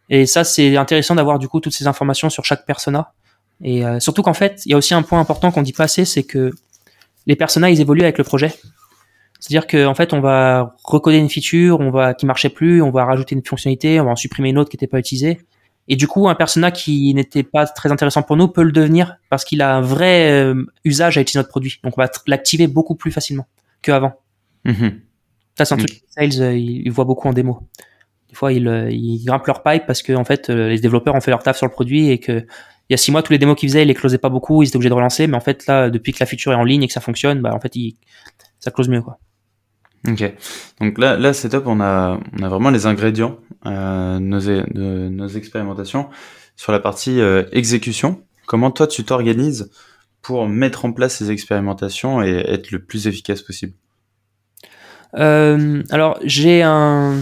Et 0.09 0.25
ça, 0.25 0.43
c'est 0.43 0.77
intéressant 0.77 1.15
d'avoir 1.15 1.37
du 1.37 1.47
coup 1.47 1.59
toutes 1.59 1.73
ces 1.73 1.87
informations 1.87 2.29
sur 2.29 2.45
chaque 2.45 2.65
persona. 2.65 3.13
Et 3.63 3.85
euh, 3.85 3.99
surtout 3.99 4.21
qu'en 4.21 4.33
fait, 4.33 4.61
il 4.65 4.71
y 4.71 4.73
a 4.73 4.77
aussi 4.77 4.93
un 4.93 5.01
point 5.01 5.19
important 5.19 5.51
qu'on 5.51 5.61
dit 5.61 5.73
pas 5.73 5.83
assez, 5.83 6.05
c'est 6.05 6.23
que 6.23 6.51
les 7.27 7.35
personas, 7.35 7.69
ils 7.69 7.81
évoluent 7.81 8.03
avec 8.03 8.17
le 8.17 8.23
projet. 8.23 8.53
C'est-à-dire 9.41 9.65
qu'en 9.65 9.95
fait, 9.95 10.13
on 10.13 10.21
va 10.21 10.75
recoder 10.83 11.17
une 11.17 11.29
feature, 11.29 11.79
on 11.79 11.89
va 11.89 12.13
qui 12.13 12.27
marchait 12.27 12.49
plus, 12.49 12.81
on 12.83 12.91
va 12.91 13.05
rajouter 13.05 13.33
une 13.33 13.43
fonctionnalité, 13.43 13.99
on 13.99 14.05
va 14.05 14.11
en 14.11 14.15
supprimer 14.15 14.49
une 14.49 14.59
autre 14.59 14.69
qui 14.69 14.77
n'était 14.77 14.87
pas 14.87 14.99
utilisée. 14.99 15.39
Et 15.87 15.95
du 15.95 16.07
coup, 16.07 16.29
un 16.29 16.35
persona 16.35 16.69
qui 16.69 17.11
n'était 17.15 17.41
pas 17.41 17.65
très 17.65 17.91
intéressant 17.91 18.21
pour 18.21 18.37
nous 18.37 18.47
peut 18.47 18.61
le 18.61 18.71
devenir 18.71 19.17
parce 19.29 19.43
qu'il 19.43 19.63
a 19.63 19.75
un 19.75 19.81
vrai 19.81 20.31
euh, 20.31 20.63
usage 20.85 21.17
à 21.17 21.21
utiliser 21.21 21.39
notre 21.39 21.49
produit. 21.49 21.79
Donc, 21.83 21.97
on 21.97 22.01
va 22.01 22.09
l'activer 22.27 22.67
beaucoup 22.67 22.93
plus 22.93 23.11
facilement 23.11 23.47
qu'avant. 23.81 24.13
Mm-hmm. 24.65 24.99
Ça, 25.57 25.65
c'est 25.65 25.73
un 25.73 25.77
truc 25.77 25.89
que 25.89 25.95
les 25.95 26.31
sales, 26.31 26.43
euh, 26.43 26.55
ils, 26.55 26.91
voient 26.91 27.05
beaucoup 27.05 27.27
en 27.27 27.33
démo. 27.33 27.67
Des 28.29 28.35
fois, 28.35 28.53
ils, 28.53 28.67
euh, 28.67 28.91
ils 28.91 29.25
grimpent 29.25 29.47
leur 29.47 29.63
pipe 29.63 29.87
parce 29.87 30.03
que 30.03 30.13
en 30.13 30.23
fait, 30.23 30.49
les 30.49 30.79
développeurs 30.79 31.15
ont 31.15 31.21
fait 31.21 31.31
leur 31.31 31.41
taf 31.41 31.57
sur 31.57 31.65
le 31.65 31.71
produit 31.71 32.11
et 32.11 32.19
que 32.19 32.45
il 32.89 32.93
y 32.93 32.95
a 32.95 32.97
six 32.97 33.11
mois, 33.11 33.23
tous 33.23 33.31
les 33.31 33.39
démos 33.39 33.55
qu'ils 33.57 33.69
faisaient, 33.69 33.83
ils 33.83 33.87
les 33.87 33.93
closaient 33.93 34.17
pas 34.17 34.29
beaucoup, 34.29 34.61
ils 34.61 34.67
étaient 34.67 34.75
obligés 34.75 34.89
de 34.89 34.93
relancer. 34.93 35.25
Mais 35.25 35.37
en 35.37 35.41
fait, 35.41 35.65
là, 35.65 35.89
depuis 35.89 36.11
que 36.13 36.17
la 36.19 36.25
feature 36.25 36.51
est 36.51 36.55
en 36.55 36.63
ligne 36.63 36.83
et 36.83 36.87
que 36.87 36.93
ça 36.93 37.01
fonctionne, 37.01 37.41
bah, 37.41 37.53
en 37.55 37.59
fait, 37.59 37.73
ça 38.59 38.69
close 38.69 38.89
mieux, 38.89 39.01
quoi. 39.01 39.17
Ok. 40.07 40.33
Donc 40.79 40.97
là, 40.97 41.17
là 41.17 41.33
c'est 41.33 41.49
top. 41.49 41.65
On 41.67 41.79
a, 41.79 42.19
on 42.39 42.43
a 42.43 42.49
vraiment 42.49 42.69
les 42.71 42.85
ingrédients 42.85 43.37
euh, 43.65 44.19
de 44.19 45.09
nos 45.09 45.27
expérimentations 45.27 46.09
sur 46.55 46.71
la 46.71 46.79
partie 46.79 47.19
euh, 47.19 47.43
exécution. 47.51 48.21
Comment 48.47 48.71
toi 48.71 48.87
tu 48.87 49.03
t'organises 49.03 49.71
pour 50.21 50.47
mettre 50.47 50.85
en 50.85 50.91
place 50.91 51.15
ces 51.15 51.31
expérimentations 51.31 52.23
et 52.23 52.31
être 52.31 52.71
le 52.71 52.79
plus 52.79 53.07
efficace 53.07 53.41
possible? 53.41 53.73
Euh, 55.15 55.83
Alors 55.91 56.19
j'ai 56.23 56.63
un, 56.63 57.21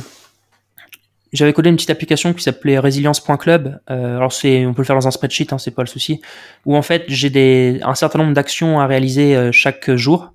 j'avais 1.31 1.53
codé 1.53 1.69
une 1.69 1.75
petite 1.75 1.89
application 1.89 2.33
qui 2.33 2.43
s'appelait 2.43 2.79
resilience.club. 2.79 3.79
Euh, 3.89 4.17
alors 4.17 4.33
c'est, 4.33 4.65
on 4.65 4.74
peut 4.74 4.81
le 4.81 4.86
faire 4.86 4.95
dans 4.95 5.07
un 5.07 5.12
spreadsheet, 5.12 5.53
hein, 5.53 5.57
c'est 5.57 5.71
pas 5.71 5.83
le 5.83 5.88
souci. 5.88 6.21
Où 6.65 6.75
en 6.75 6.81
fait 6.81 7.03
j'ai 7.07 7.29
des, 7.29 7.79
un 7.83 7.95
certain 7.95 8.19
nombre 8.19 8.33
d'actions 8.33 8.79
à 8.79 8.88
réaliser 8.88 9.36
euh, 9.36 9.51
chaque 9.51 9.93
jour. 9.95 10.33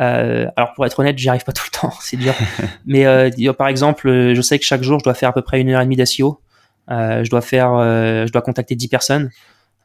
Euh, 0.00 0.46
alors 0.56 0.74
pour 0.74 0.86
être 0.86 0.98
honnête, 0.98 1.18
j'y 1.18 1.28
arrive 1.28 1.44
pas 1.44 1.52
tout 1.52 1.64
le 1.72 1.78
temps, 1.78 1.92
c'est 2.00 2.16
dur. 2.16 2.34
Mais 2.86 3.06
euh, 3.06 3.30
par 3.52 3.68
exemple, 3.68 4.08
euh, 4.08 4.34
je 4.34 4.40
sais 4.40 4.58
que 4.58 4.64
chaque 4.64 4.82
jour, 4.82 4.98
je 4.98 5.04
dois 5.04 5.14
faire 5.14 5.30
à 5.30 5.32
peu 5.32 5.42
près 5.42 5.60
une 5.60 5.70
heure 5.70 5.80
et 5.80 5.84
demie 5.84 5.96
d'SEO. 5.96 6.40
Euh, 6.90 7.22
je 7.22 7.30
dois 7.30 7.40
faire, 7.40 7.74
euh, 7.74 8.26
je 8.26 8.32
dois 8.32 8.42
contacter 8.42 8.74
10 8.74 8.88
personnes. 8.88 9.30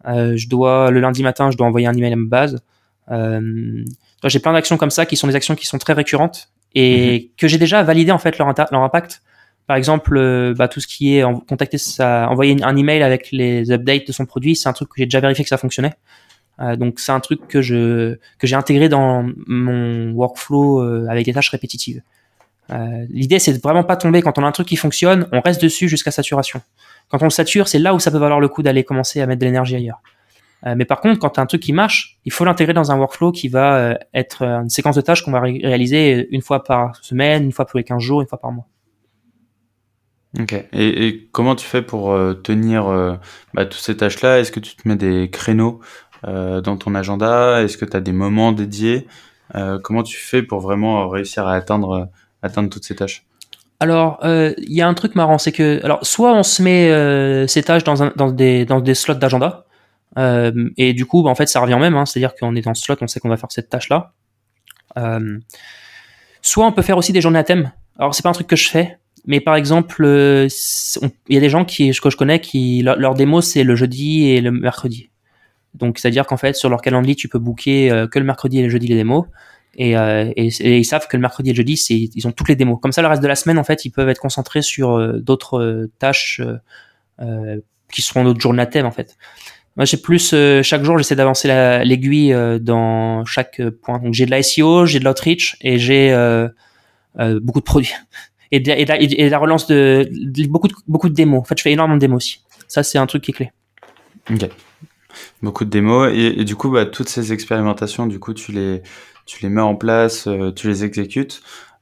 Euh, 0.08 0.34
je 0.36 0.48
dois 0.48 0.92
le 0.92 1.00
lundi 1.00 1.24
matin, 1.24 1.52
je 1.52 1.58
dois 1.58 1.68
envoyer 1.68 1.88
un 1.88 1.94
email 1.94 2.14
à 2.14 2.16
ma 2.16 2.28
base. 2.28 2.62
j'ai 3.10 4.40
plein 4.40 4.54
d'actions 4.54 4.78
comme 4.78 4.92
ça 4.92 5.06
qui 5.06 5.18
sont 5.18 5.28
des 5.28 5.36
actions 5.36 5.56
qui 5.56 5.66
sont 5.66 5.78
très 5.78 5.94
récurrentes 5.94 6.50
et 6.76 7.20
mhm. 7.20 7.36
que 7.38 7.48
j'ai 7.48 7.58
déjà 7.58 7.84
validé 7.84 8.12
en 8.12 8.18
fait 8.18 8.38
leur, 8.38 8.48
leur 8.48 8.82
impact. 8.82 9.22
Par 9.66 9.78
exemple, 9.78 10.54
bah, 10.58 10.68
tout 10.68 10.82
ce 10.82 10.88
qui 10.88 11.16
est 11.16 11.24
en, 11.24 11.40
contacter, 11.40 11.78
ça, 11.78 12.28
envoyer 12.30 12.62
un 12.64 12.76
email 12.76 13.02
avec 13.02 13.32
les 13.32 13.72
updates 13.72 14.08
de 14.08 14.12
son 14.12 14.26
produit, 14.26 14.58
c'est 14.58 14.68
un 14.68 14.74
truc 14.74 14.90
que 14.90 14.96
j'ai 14.98 15.06
déjà 15.06 15.22
vérifié 15.22 15.46
que 15.46 15.50
ça 15.50 15.58
fonctionnait. 15.58 15.94
Euh, 16.60 16.76
donc 16.76 17.00
c'est 17.00 17.12
un 17.12 17.20
truc 17.20 17.48
que 17.48 17.62
je 17.62 18.18
que 18.38 18.48
j'ai 18.48 18.56
intégré 18.56 18.90
dans 18.90 19.28
mon 19.48 20.12
workflow 20.12 20.82
euh, 20.82 21.08
avec 21.10 21.26
des 21.26 21.34
tâches 21.34 21.50
répétitives. 21.50 22.02
Euh, 22.72 23.06
L'idée 23.10 23.40
c'est 23.40 23.54
de 23.54 23.60
vraiment 23.60 23.84
pas 23.84 23.96
tomber 23.96 24.22
quand 24.22 24.38
on 24.38 24.44
a 24.44 24.48
un 24.48 24.52
truc 24.52 24.68
qui 24.68 24.76
fonctionne, 24.76 25.28
on 25.32 25.42
reste 25.42 25.62
dessus 25.62 25.90
jusqu'à 25.90 26.12
saturation. 26.12 26.62
Quand 27.10 27.22
on 27.22 27.26
le 27.26 27.32
sature, 27.32 27.68
c'est 27.68 27.80
là 27.80 27.94
où 27.94 28.00
ça 28.00 28.12
peut 28.12 28.18
valoir 28.18 28.40
le 28.40 28.48
coup 28.48 28.64
d'aller 28.64 28.84
commencer 28.84 29.22
à 29.22 29.26
mettre 29.26 29.40
de 29.40 29.46
l'énergie 29.46 29.76
ailleurs. 29.76 30.02
Euh, 30.66 30.76
mais 30.78 30.86
par 30.86 31.02
contre, 31.02 31.20
quand 31.20 31.32
tu 31.32 31.40
as 31.40 31.44
un 31.44 31.46
truc 31.46 31.62
qui 31.62 31.74
marche, 31.74 32.20
il 32.24 32.32
faut 32.32 32.46
l'intégrer 32.46 32.74
dans 32.74 32.92
un 32.92 32.98
workflow 32.98 33.32
qui 33.32 33.50
va 33.50 33.76
euh, 33.76 33.96
être 34.14 34.44
une 34.44 34.70
séquence 34.70 34.96
de 34.96 35.02
tâches 35.02 35.24
qu'on 35.24 35.32
va 35.32 35.42
réaliser 35.42 36.28
une 36.32 36.42
fois 36.42 36.64
par 36.64 36.96
semaine, 37.04 37.44
une 37.44 37.52
fois 37.52 37.66
tous 37.66 37.78
les 37.78 37.84
15 37.84 38.02
jours, 38.02 38.22
une 38.22 38.28
fois 38.28 38.40
par 38.40 38.52
mois. 38.52 38.68
Ok. 40.40 40.56
Et, 40.72 41.28
comment 41.32 41.56
tu 41.56 41.66
fais 41.66 41.82
pour 41.82 42.18
tenir 42.42 42.86
bah, 43.54 43.66
toutes 43.66 43.82
ces 43.82 43.98
tâches-là? 43.98 44.40
Est-ce 44.40 44.52
que 44.52 44.60
tu 44.60 44.76
te 44.76 44.88
mets 44.88 44.96
des 44.96 45.30
créneaux 45.30 45.82
euh, 45.82 46.13
dans 46.26 46.78
ton 46.78 46.96
agenda? 46.96 47.62
Est-ce 47.62 47.78
que 47.78 47.86
tu 47.86 47.98
as 47.98 48.02
des 48.02 48.14
moments 48.14 48.52
dédiés? 48.52 49.08
Euh, 49.56 49.80
Comment 49.80 50.04
tu 50.04 50.18
fais 50.18 50.42
pour 50.42 50.60
vraiment 50.60 51.08
réussir 51.10 51.46
à 51.48 51.54
atteindre, 51.54 51.92
euh, 51.92 52.06
atteindre 52.42 52.70
toutes 52.70 52.86
ces 52.86 52.96
tâches? 52.96 53.26
Alors, 53.80 54.20
il 54.24 54.74
y 54.74 54.82
a 54.82 54.88
un 54.88 54.94
truc 54.94 55.14
marrant, 55.16 55.38
c'est 55.38 55.52
que, 55.52 55.84
alors, 55.84 56.06
soit 56.06 56.34
on 56.34 56.44
se 56.44 56.64
met 56.64 57.48
ces 57.50 57.64
tâches 57.64 57.84
dans, 57.84 58.02
un, 58.02 58.14
dans, 58.16 58.32
des, 58.32 58.64
dans 58.64 58.80
des 58.80 58.94
slots 58.94 59.16
d'agenda, 59.16 59.66
et 60.16 60.94
du 60.94 61.06
coup, 61.06 61.22
bah, 61.22 61.30
en 61.30 61.36
fait, 61.36 61.48
ça 61.48 61.60
revient 61.60 61.78
même, 61.78 61.96
hein, 61.96 62.06
c'est-à-dire 62.06 62.34
qu'on 62.34 62.56
est 62.56 62.62
dans 62.62 62.74
ce 62.74 62.82
slot, 62.82 62.96
on 63.02 63.08
sait 63.08 63.20
qu'on 63.20 63.28
va 63.28 63.36
faire 63.36 63.52
cette 63.52 63.70
tâche-là. 63.70 64.14
soit 66.42 66.66
on 66.66 66.72
peut 66.72 66.82
faire 66.82 66.98
aussi 66.98 67.12
des 67.12 67.20
journées 67.20 67.40
à 67.40 67.44
thème. 67.44 67.74
Alors, 68.00 68.16
c'est 68.16 68.24
pas 68.24 68.30
un 68.30 68.34
truc 68.34 68.48
que 68.48 68.56
je 68.56 68.70
fais, 68.70 69.00
mais 69.26 69.42
par 69.42 69.56
exemple, 69.58 70.06
il 70.06 71.36
y 71.36 71.38
a 71.38 71.42
des 71.42 71.50
gens 71.50 71.66
qui, 71.66 71.92
que 71.92 72.10
je 72.10 72.16
connais 72.16 72.40
qui, 72.40 72.84
leur, 72.84 72.98
leur 72.98 73.16
démo, 73.16 73.42
c'est 73.42 73.66
le 73.66 73.76
jeudi 73.76 74.30
et 74.30 74.40
le 74.40 74.52
mercredi. 74.52 75.10
Donc, 75.76 75.98
c'est-à-dire 75.98 76.26
qu'en 76.26 76.38
fait, 76.38 76.56
sur 76.56 76.70
leur 76.70 76.82
calendrier, 76.82 77.16
tu 77.16 77.28
peux 77.28 77.40
booker 77.40 77.92
euh, 77.92 78.08
que 78.08 78.20
le 78.20 78.26
mercredi 78.26 78.60
et 78.60 78.64
le 78.64 78.70
jeudi 78.70 78.88
les 78.88 78.96
démos. 78.96 79.26
Et, 79.76 79.98
euh, 79.98 80.32
et, 80.36 80.78
ils 80.78 80.86
savent 80.86 81.08
que 81.08 81.18
le 81.18 81.22
mercredi 81.22 81.50
et 81.50 81.54
le 81.54 81.58
jeudi, 81.58 81.78
c'est, 81.78 81.96
ils 81.96 82.28
ont 82.28 82.32
toutes 82.32 82.50
les 82.50 82.56
démos. 82.56 82.80
Comme 82.82 82.92
ça, 82.92 83.02
le 83.02 83.08
reste 83.08 83.24
de 83.24 83.28
la 83.28 83.36
semaine, 83.36 83.58
en 83.58 83.64
fait, 83.64 83.86
ils 83.86 83.90
peuvent 83.90 84.10
être 84.10 84.20
concentrés 84.20 84.62
sur 84.62 84.92
euh, 84.92 85.20
d'autres 85.20 85.90
tâches 86.00 86.42
qui 87.92 88.02
seront 88.02 88.24
d'autres 88.24 88.42
journées 88.42 88.62
à 88.62 88.66
thème, 88.66 88.86
en 88.86 88.92
fait. 88.92 89.18
Moi, 89.76 89.86
j'ai 89.86 89.98
plus 89.98 90.36
chaque 90.62 90.84
jour, 90.84 90.98
j'essaie 90.98 91.16
d'avancer 91.16 91.48
l'aiguille 91.48 92.36
dans 92.60 93.26
chaque 93.26 93.62
point. 93.82 94.00
Donc, 94.00 94.14
j'ai 94.14 94.26
de 94.26 94.32
la 94.32 94.44
SEO, 94.44 94.86
j'ai 94.86 95.00
de 95.00 95.06
l'outreach 95.06 95.58
et 95.62 95.80
j'ai 95.80 96.14
beaucoup 97.16 97.60
de 97.60 97.66
produits 97.66 97.94
et 98.52 98.60
de, 98.60 98.72
et, 98.72 99.30
la 99.30 99.38
relance 99.40 99.68
de, 99.68 100.08
beaucoup 100.48 100.68
de 100.68 100.74
beaucoup 100.88 101.10
de 101.10 101.16
démos. 101.16 101.40
En 101.40 101.44
fait, 101.44 101.58
je 101.58 101.64
fais 101.64 101.72
énormément 101.72 101.96
de 101.96 102.02
démos 102.02 102.18
aussi. 102.18 102.42
Ça, 102.68 102.84
c'est 102.84 102.98
un 102.98 103.08
truc 103.08 103.24
qui 103.24 103.32
est 103.32 103.36
clé. 103.36 103.52
Beaucoup 105.42 105.66
de 105.66 105.70
démos 105.70 106.12
et, 106.14 106.44
du 106.44 106.56
coup, 106.56 106.70
bah, 106.70 106.86
toutes 106.86 107.10
ces 107.10 107.34
expérimentations, 107.34 108.08
du 108.08 108.20
coup, 108.20 108.34
tu 108.34 108.52
les, 108.52 108.82
tu 109.26 109.48
mets 109.48 109.62
en 109.62 109.76
place, 109.76 110.28
euh, 110.28 110.52
tu 110.52 110.68
les 110.68 110.84
exécutes. 110.84 111.42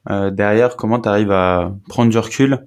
Euh, 0.10 0.32
derrière, 0.32 0.76
comment 0.76 1.00
tu 1.00 1.10
arrives 1.10 1.32
à 1.32 1.74
prendre 1.90 2.12
du 2.12 2.18
recul, 2.18 2.66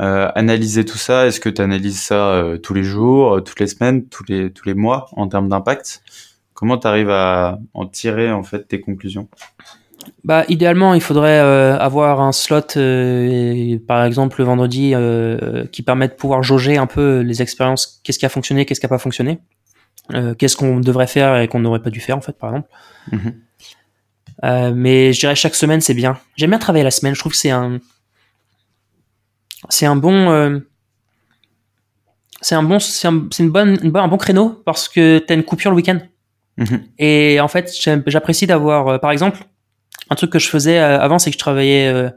euh, 0.00 0.30
analyser 0.34 0.84
tout 0.84 0.98
ça? 0.98 1.26
Est-ce 1.26 1.40
que 1.40 1.48
tu 1.48 1.62
analyses 1.62 2.00
ça 2.00 2.44
tous 2.62 2.74
les 2.74 2.84
jours, 2.84 3.42
toutes 3.44 3.60
les 3.60 3.66
semaines, 3.66 4.06
tous 4.06 4.24
les, 4.28 4.74
mois 4.74 5.08
en 5.12 5.28
termes 5.28 5.48
d'impact? 5.48 6.02
Comment 6.54 6.78
tu 6.78 6.86
arrives 6.86 7.10
à 7.10 7.58
en 7.74 7.86
tirer 7.86 8.32
en 8.32 8.42
fait 8.42 8.66
tes 8.68 8.80
conclusions? 8.80 9.28
Bah, 10.22 10.44
idéalement, 10.48 10.94
il 10.94 11.00
faudrait 11.00 11.40
avoir 11.40 12.20
un 12.20 12.32
slot, 12.32 12.74
par 13.86 14.04
exemple 14.04 14.40
le 14.40 14.44
vendredi, 14.44 14.94
qui 15.72 15.82
permet 15.82 16.08
de 16.08 16.14
pouvoir 16.14 16.42
jauger 16.42 16.76
un 16.76 16.86
peu 16.86 17.20
les 17.20 17.42
expériences, 17.42 18.00
qu'est-ce 18.04 18.18
qui 18.18 18.26
a 18.26 18.28
fonctionné, 18.28 18.64
qu'est-ce 18.64 18.80
qui 18.80 18.86
a 18.86 18.90
pas 18.90 18.98
fonctionné. 18.98 19.40
Euh, 20.14 20.34
qu'est-ce 20.34 20.56
qu'on 20.56 20.80
devrait 20.80 21.06
faire 21.06 21.38
et 21.40 21.48
qu'on 21.48 21.60
n'aurait 21.60 21.82
pas 21.82 21.90
dû 21.90 22.00
faire 22.00 22.16
en 22.16 22.20
fait 22.20 22.38
par 22.38 22.50
exemple. 22.50 22.68
Mhm. 23.12 23.34
euh, 24.44 24.72
mais 24.74 25.12
je 25.12 25.20
dirais 25.20 25.34
chaque 25.34 25.54
semaine 25.54 25.80
c'est 25.80 25.94
bien. 25.94 26.18
J'aime 26.36 26.50
bien 26.50 26.58
travailler 26.58 26.84
la 26.84 26.90
semaine. 26.90 27.14
Je 27.14 27.20
trouve 27.20 27.32
que 27.32 27.38
c'est 27.38 27.50
un 27.50 27.80
c'est 29.68 29.86
un 29.86 29.96
bon 29.96 30.30
euh, 30.30 30.60
c'est 32.40 32.54
un 32.54 32.62
bon 32.62 32.78
c'est 32.78 33.08
un, 33.08 33.28
une 33.38 33.50
bonne, 33.50 33.78
une 33.82 33.96
un 33.96 34.08
bon 34.08 34.16
créneau 34.16 34.62
parce 34.64 34.88
que 34.88 35.18
t'as 35.18 35.34
une 35.34 35.44
coupure 35.44 35.70
le 35.70 35.76
week-end. 35.76 35.98
Mhm. 36.58 36.84
et 36.98 37.38
en 37.38 37.48
fait 37.48 37.70
j'apprécie 38.06 38.46
d'avoir 38.46 38.98
par 38.98 39.10
exemple 39.10 39.44
un 40.08 40.14
truc 40.14 40.30
que 40.30 40.38
je 40.38 40.48
faisais 40.48 40.78
avant 40.78 41.18
c'est 41.18 41.28
que 41.28 41.34
je 41.34 41.38
travaillais 41.38 42.10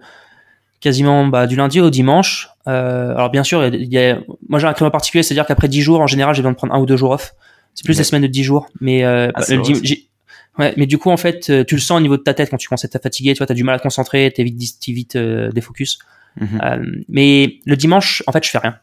quasiment 0.80 1.28
bah, 1.28 1.46
du 1.46 1.58
lundi 1.58 1.82
au 1.82 1.90
dimanche. 1.90 2.48
Alors 2.66 3.32
bien 3.32 3.44
sûr 3.44 3.66
il 3.66 3.92
y 3.92 3.98
a, 3.98 4.18
moi 4.48 4.60
j'ai 4.60 4.68
un 4.68 4.72
créneau 4.72 4.92
particulier 4.92 5.24
c'est 5.24 5.34
à 5.34 5.36
dire 5.36 5.46
qu'après 5.46 5.68
10 5.68 5.82
jours 5.82 6.00
en 6.00 6.08
général 6.08 6.36
j'ai 6.36 6.42
besoin 6.42 6.54
de 6.54 6.58
prendre 6.58 6.74
un 6.74 6.80
ou 6.80 6.86
deux 6.86 6.96
jours 6.96 7.12
off 7.12 7.34
c'est 7.74 7.86
plus 7.86 7.98
des 7.98 8.04
semaines 8.04 8.22
de 8.24 8.28
10 8.28 8.44
jours. 8.44 8.68
Mais, 8.82 9.04
euh, 9.04 9.32
ah, 9.34 9.42
ouais, 10.58 10.74
mais 10.78 10.86
du 10.86 10.98
coup, 10.98 11.10
en 11.10 11.18
fait, 11.18 11.50
euh, 11.50 11.64
tu 11.64 11.76
le 11.76 11.82
sens 11.82 11.98
au 11.98 12.02
niveau 12.02 12.18
de 12.18 12.24
ta 12.24 12.34
tête 12.34 12.50
quand 12.50 12.58
tu 12.58 12.68
commences 12.68 12.84
à 12.84 12.88
être 12.88 13.02
fatigué, 13.02 13.34
tu 13.34 13.38
vois, 13.38 13.48
t'as 13.48 13.54
du 13.54 13.64
mal 13.64 13.76
à 13.76 13.78
te 13.78 13.84
concentrer, 13.84 14.32
t'es 14.36 14.44
vite, 14.44 14.80
t'es 14.80 14.92
vite 14.92 15.16
euh, 15.16 15.50
défocus. 15.52 16.00
Mhm. 16.40 16.62
euh, 16.64 16.86
mais 17.08 17.60
le 17.66 17.76
dimanche, 17.76 18.24
en 18.28 18.32
fait, 18.32 18.44
je 18.44 18.50
fais 18.50 18.58
rien. 18.58 18.78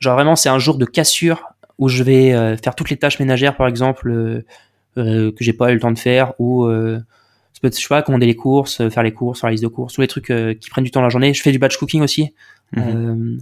Genre 0.00 0.14
vraiment, 0.14 0.36
c'est 0.36 0.48
un 0.48 0.58
jour 0.58 0.76
de 0.76 0.84
cassure 0.84 1.44
où 1.78 1.88
je 1.88 2.02
vais 2.02 2.56
faire 2.62 2.74
toutes 2.74 2.90
les 2.90 2.96
tâches 2.96 3.18
ménagères, 3.18 3.56
par 3.56 3.66
exemple, 3.66 4.42
que 4.94 5.34
j'ai 5.40 5.52
pas 5.52 5.70
eu 5.70 5.74
le 5.74 5.80
temps 5.80 5.92
de 5.92 5.98
faire, 5.98 6.32
ou 6.38 6.66
je 6.68 7.00
sais 7.70 7.86
pas, 7.88 8.02
commander 8.02 8.26
les 8.26 8.36
courses, 8.36 8.88
faire 8.88 9.02
les 9.02 9.12
courses, 9.12 9.40
faire 9.40 9.48
la 9.48 9.52
liste 9.52 9.64
de 9.64 9.68
courses, 9.68 9.94
tous 9.94 10.00
les 10.00 10.06
trucs 10.06 10.26
qui 10.26 10.70
prennent 10.70 10.84
du 10.84 10.90
temps 10.90 11.00
dans 11.00 11.06
la 11.06 11.10
journée. 11.10 11.32
Je 11.34 11.42
fais 11.42 11.52
du 11.52 11.58
batch 11.58 11.76
cooking 11.76 12.02
aussi. 12.02 12.32
Mhm. 12.74 13.40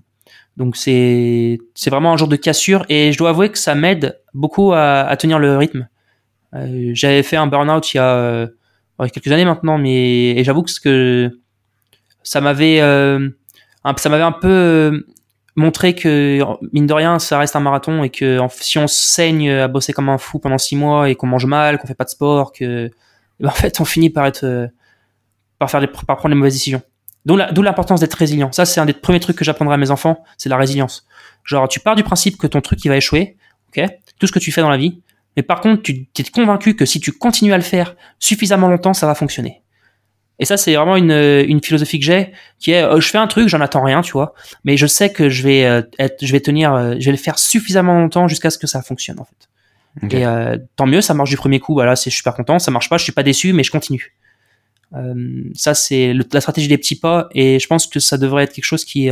Donc 0.57 0.77
c'est 0.77 1.59
c'est 1.75 1.91
vraiment 1.91 2.13
un 2.13 2.17
jour 2.17 2.29
de 2.29 2.37
cassure 2.37 2.85
et 2.89 3.13
je 3.13 3.19
dois 3.19 3.31
avouer 3.31 3.51
que 3.51 3.59
ça 3.59 3.75
m'aide 3.75 4.21
beaucoup 4.33 4.73
à, 4.73 5.01
à, 5.01 5.17
tenir 5.17 5.39
le 5.39 5.57
rythme. 5.57 5.89
J'avais 6.93 7.25
fait 7.25 7.37
un 7.37 7.49
burn-out 7.49 7.93
il 7.93 7.97
y 7.97 8.01
a 8.01 8.49
quelques 9.13 9.33
années 9.33 9.45
maintenant, 9.45 9.77
mais 9.77 10.31
et 10.31 10.45
j'avoue 10.45 10.63
que 10.63 10.81
que 10.81 11.31
ça 12.23 12.41
m'avait 12.41 12.79
ça 12.79 14.09
m'avait 14.09 14.23
un 14.23 14.33
peu 14.33 15.05
montrer 15.57 15.95
que 15.95 16.41
mine 16.73 16.87
de 16.87 16.93
rien 16.93 17.19
ça 17.19 17.39
reste 17.39 17.55
un 17.57 17.61
marathon 17.61 18.03
et 18.03 18.11
que 18.11 18.39
si 18.51 18.79
on 18.79 18.87
saigne 18.87 19.51
à 19.51 19.69
bosser 19.69 19.93
comme 19.93 20.09
un 20.09 20.19
fou 20.19 20.39
pendant 20.39 20.59
six 20.59 20.77
mois 20.77 21.09
et 21.09 21.15
qu'on 21.15 21.27
mange 21.27 21.47
mal 21.47 21.79
qu'on 21.79 21.87
fait 21.87 21.95
pas 21.95 22.05
de 22.05 22.11
sport 22.11 22.53
que 22.53 22.87
eh 22.87 23.43
ben, 23.43 23.49
en 23.49 23.53
fait 23.53 23.81
on 23.81 23.85
finit 23.85 24.11
par 24.11 24.27
être 24.27 24.45
euh, 24.45 24.67
par 25.59 25.71
faire 25.71 25.81
par 26.07 26.17
prendre 26.17 26.35
les 26.35 26.39
mauvaises 26.39 26.55
décisions 26.55 26.83
d'où 27.25 27.63
l'importance 27.63 28.01
d'être 28.01 28.15
résilient 28.15 28.53
ça 28.53 28.65
c'est 28.65 28.81
un 28.81 28.87
des 28.87 28.93
premiers 28.93 29.21
trucs 29.21 29.37
que 29.37 29.45
j'apprendrai 29.45 29.75
à 29.75 29.79
mes 29.79 29.91
enfants 29.91 30.25
c'est 30.37 30.49
la 30.49 30.57
résilience 30.57 31.07
genre 31.45 31.69
tu 31.69 31.81
pars 31.81 31.97
du 31.97 32.03
principe 32.03 32.37
que 32.37 32.47
ton 32.47 32.61
truc 32.61 32.85
il 32.85 32.89
va 32.89 32.97
échouer 32.97 33.37
ok 33.69 33.85
tout 34.19 34.27
ce 34.27 34.33
que 34.33 34.39
tu 34.39 34.53
fais 34.53 34.61
dans 34.61 34.71
la 34.71 34.77
vie 34.77 35.01
mais 35.37 35.43
par 35.43 35.61
contre 35.61 35.83
tu 35.83 36.07
es 36.19 36.25
convaincu 36.25 36.77
que 36.77 36.85
si 36.85 37.01
tu 37.01 37.13
continues 37.13 37.53
à 37.53 37.57
le 37.57 37.63
faire 37.63 37.97
suffisamment 38.19 38.69
longtemps 38.69 38.95
ça 38.95 39.07
va 39.07 39.15
fonctionner 39.15 39.63
et 40.41 40.45
ça, 40.45 40.57
c'est 40.57 40.75
vraiment 40.75 40.97
une, 40.97 41.13
une 41.13 41.63
philosophie 41.63 42.01
que 42.01 42.05
j'ai, 42.05 42.33
qui 42.59 42.73
est, 42.73 42.83
euh, 42.83 43.01
je 43.01 43.09
fais 43.09 43.19
un 43.19 43.27
truc, 43.27 43.49
j'en 43.49 43.61
attends 43.61 43.85
rien, 43.85 44.03
tu 44.03 44.13
vois, 44.13 44.35
mais 44.65 44.77
je 44.77 44.87
sais 44.87 45.13
que 45.13 45.29
je 45.29 45.43
vais 45.45 45.65
euh, 45.65 45.83
être, 45.99 46.25
je 46.25 46.33
vais 46.33 46.41
tenir, 46.41 46.75
euh, 46.75 46.95
je 46.99 47.05
vais 47.07 47.13
le 47.13 47.17
faire 47.17 47.39
suffisamment 47.39 47.95
longtemps 47.95 48.27
jusqu'à 48.27 48.51
ce 48.51 48.59
que 48.59 48.67
ça 48.67 48.83
fonctionne 48.83 49.21
en 49.21 49.25
fait. 49.25 49.49
Et 50.11 50.25
tant 50.75 50.87
mieux, 50.87 51.01
ça 51.01 51.15
marche 51.15 51.31
du 51.31 51.37
premier 51.37 51.61
coup, 51.61 51.73
voilà, 51.73 51.95
c'est 51.95 52.11
je 52.11 52.17
suis 52.17 52.19
super 52.19 52.35
content, 52.35 52.59
ça 52.59 52.73
marche 52.73 52.89
pas, 52.89 52.99
je 52.99 53.05
suis 53.05 53.13
pas 53.13 53.23
déçu, 53.23 53.53
mais 53.53 53.63
je 53.63 53.71
continue. 53.71 54.17
Ça, 55.55 55.75
c'est 55.75 56.15
la 56.15 56.41
stratégie 56.41 56.69
des 56.69 56.79
petits 56.79 56.99
pas, 56.99 57.29
et 57.33 57.59
je 57.59 57.67
pense 57.67 57.87
que 57.87 58.01
ça 58.01 58.19
devrait 58.19 58.45
être 58.45 58.53
quelque 58.53 58.65
chose 58.65 58.85
qui, 58.85 59.09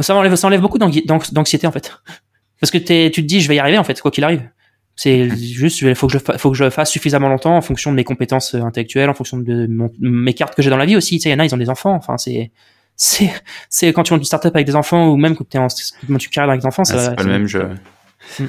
ça 0.00 0.14
enlève, 0.14 0.34
ça 0.34 0.46
enlève 0.46 0.60
beaucoup 0.60 0.78
d'anxiété 0.78 1.66
en 1.66 1.72
fait, 1.72 1.92
parce 2.60 2.70
que 2.70 2.78
tu 2.78 3.10
te 3.10 3.20
dis, 3.20 3.40
je 3.40 3.48
vais 3.48 3.56
y 3.56 3.58
arriver 3.58 3.78
en 3.78 3.84
fait, 3.84 4.00
quoi 4.00 4.10
qu'il 4.10 4.24
arrive. 4.24 4.48
C'est 4.98 5.28
juste, 5.36 5.82
il 5.82 5.94
faut 5.94 6.06
que 6.06 6.14
je 6.14 6.18
faut 6.38 6.50
que 6.50 6.56
je 6.56 6.70
fasse 6.70 6.90
suffisamment 6.90 7.28
longtemps 7.28 7.54
en 7.54 7.60
fonction 7.60 7.90
de 7.90 7.96
mes 7.96 8.04
compétences 8.04 8.54
euh, 8.54 8.62
intellectuelles, 8.62 9.10
en 9.10 9.14
fonction 9.14 9.36
de 9.36 9.68
mes 10.00 10.32
cartes 10.32 10.54
que 10.54 10.62
j'ai 10.62 10.70
dans 10.70 10.78
la 10.78 10.86
vie 10.86 10.96
aussi. 10.96 11.18
Tu 11.18 11.24
sais, 11.24 11.28
il 11.28 11.32
y 11.32 11.34
en 11.34 11.38
a, 11.38 11.44
ils 11.44 11.54
ont 11.54 11.58
des 11.58 11.68
enfants. 11.68 11.94
Enfin, 11.94 12.16
c'est 12.16 12.50
c'est 12.96 13.30
c'est 13.68 13.92
quand 13.92 14.04
tu 14.04 14.14
montes 14.14 14.22
une 14.22 14.26
startup 14.26 14.54
avec 14.54 14.66
des 14.66 14.74
enfants 14.74 15.08
ou 15.08 15.18
même 15.18 15.36
quand 15.36 15.46
tu 15.46 15.58
es 15.58 15.60
en 15.60 15.68
quand 15.68 16.16
tu 16.16 16.30
carrières 16.30 16.48
avec 16.48 16.62
des 16.62 16.66
enfants, 16.66 16.84
c'est 16.84 17.14
pas 17.14 17.22
le 17.22 17.28
même 17.28 17.46
jeu. 17.46 17.68
Mm. 18.40 18.44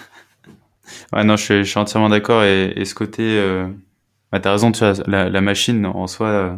Ouais, 1.11 1.23
non, 1.25 1.35
je 1.35 1.43
suis, 1.43 1.63
je 1.65 1.69
suis 1.69 1.79
entièrement 1.79 2.07
d'accord 2.07 2.43
et, 2.43 2.71
et, 2.77 2.85
ce 2.85 2.95
côté, 2.95 3.23
euh, 3.23 3.67
bah, 4.31 4.39
t'as 4.39 4.51
raison, 4.51 4.71
tu 4.71 4.79
vois, 4.79 4.93
la, 5.07 5.29
la 5.29 5.41
machine 5.41 5.85
en 5.85 6.07
soi, 6.07 6.27
euh, 6.27 6.55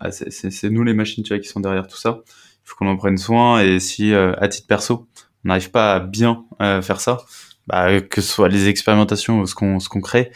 bah, 0.00 0.10
c'est 0.10 0.70
nous 0.70 0.82
les 0.82 0.94
machines, 0.94 1.24
tu 1.24 1.34
vois, 1.34 1.40
qui 1.40 1.48
sont 1.48 1.60
derrière 1.60 1.86
tout 1.86 1.96
ça. 1.96 2.20
Il 2.26 2.68
faut 2.68 2.76
qu'on 2.76 2.88
en 2.88 2.96
prenne 2.96 3.18
soin 3.18 3.60
et 3.60 3.80
si 3.80 4.12
euh, 4.12 4.34
à 4.38 4.48
titre 4.48 4.66
perso, 4.66 5.06
on 5.44 5.48
n'arrive 5.48 5.70
pas 5.70 5.94
à 5.94 6.00
bien 6.00 6.44
faire 6.58 7.00
ça, 7.00 7.18
bah, 7.66 8.00
que 8.00 8.20
ce 8.20 8.32
soit 8.32 8.48
les 8.48 8.68
expérimentations 8.68 9.40
ou 9.40 9.46
ce 9.46 9.54
qu'on 9.54 10.00
crée, 10.00 10.30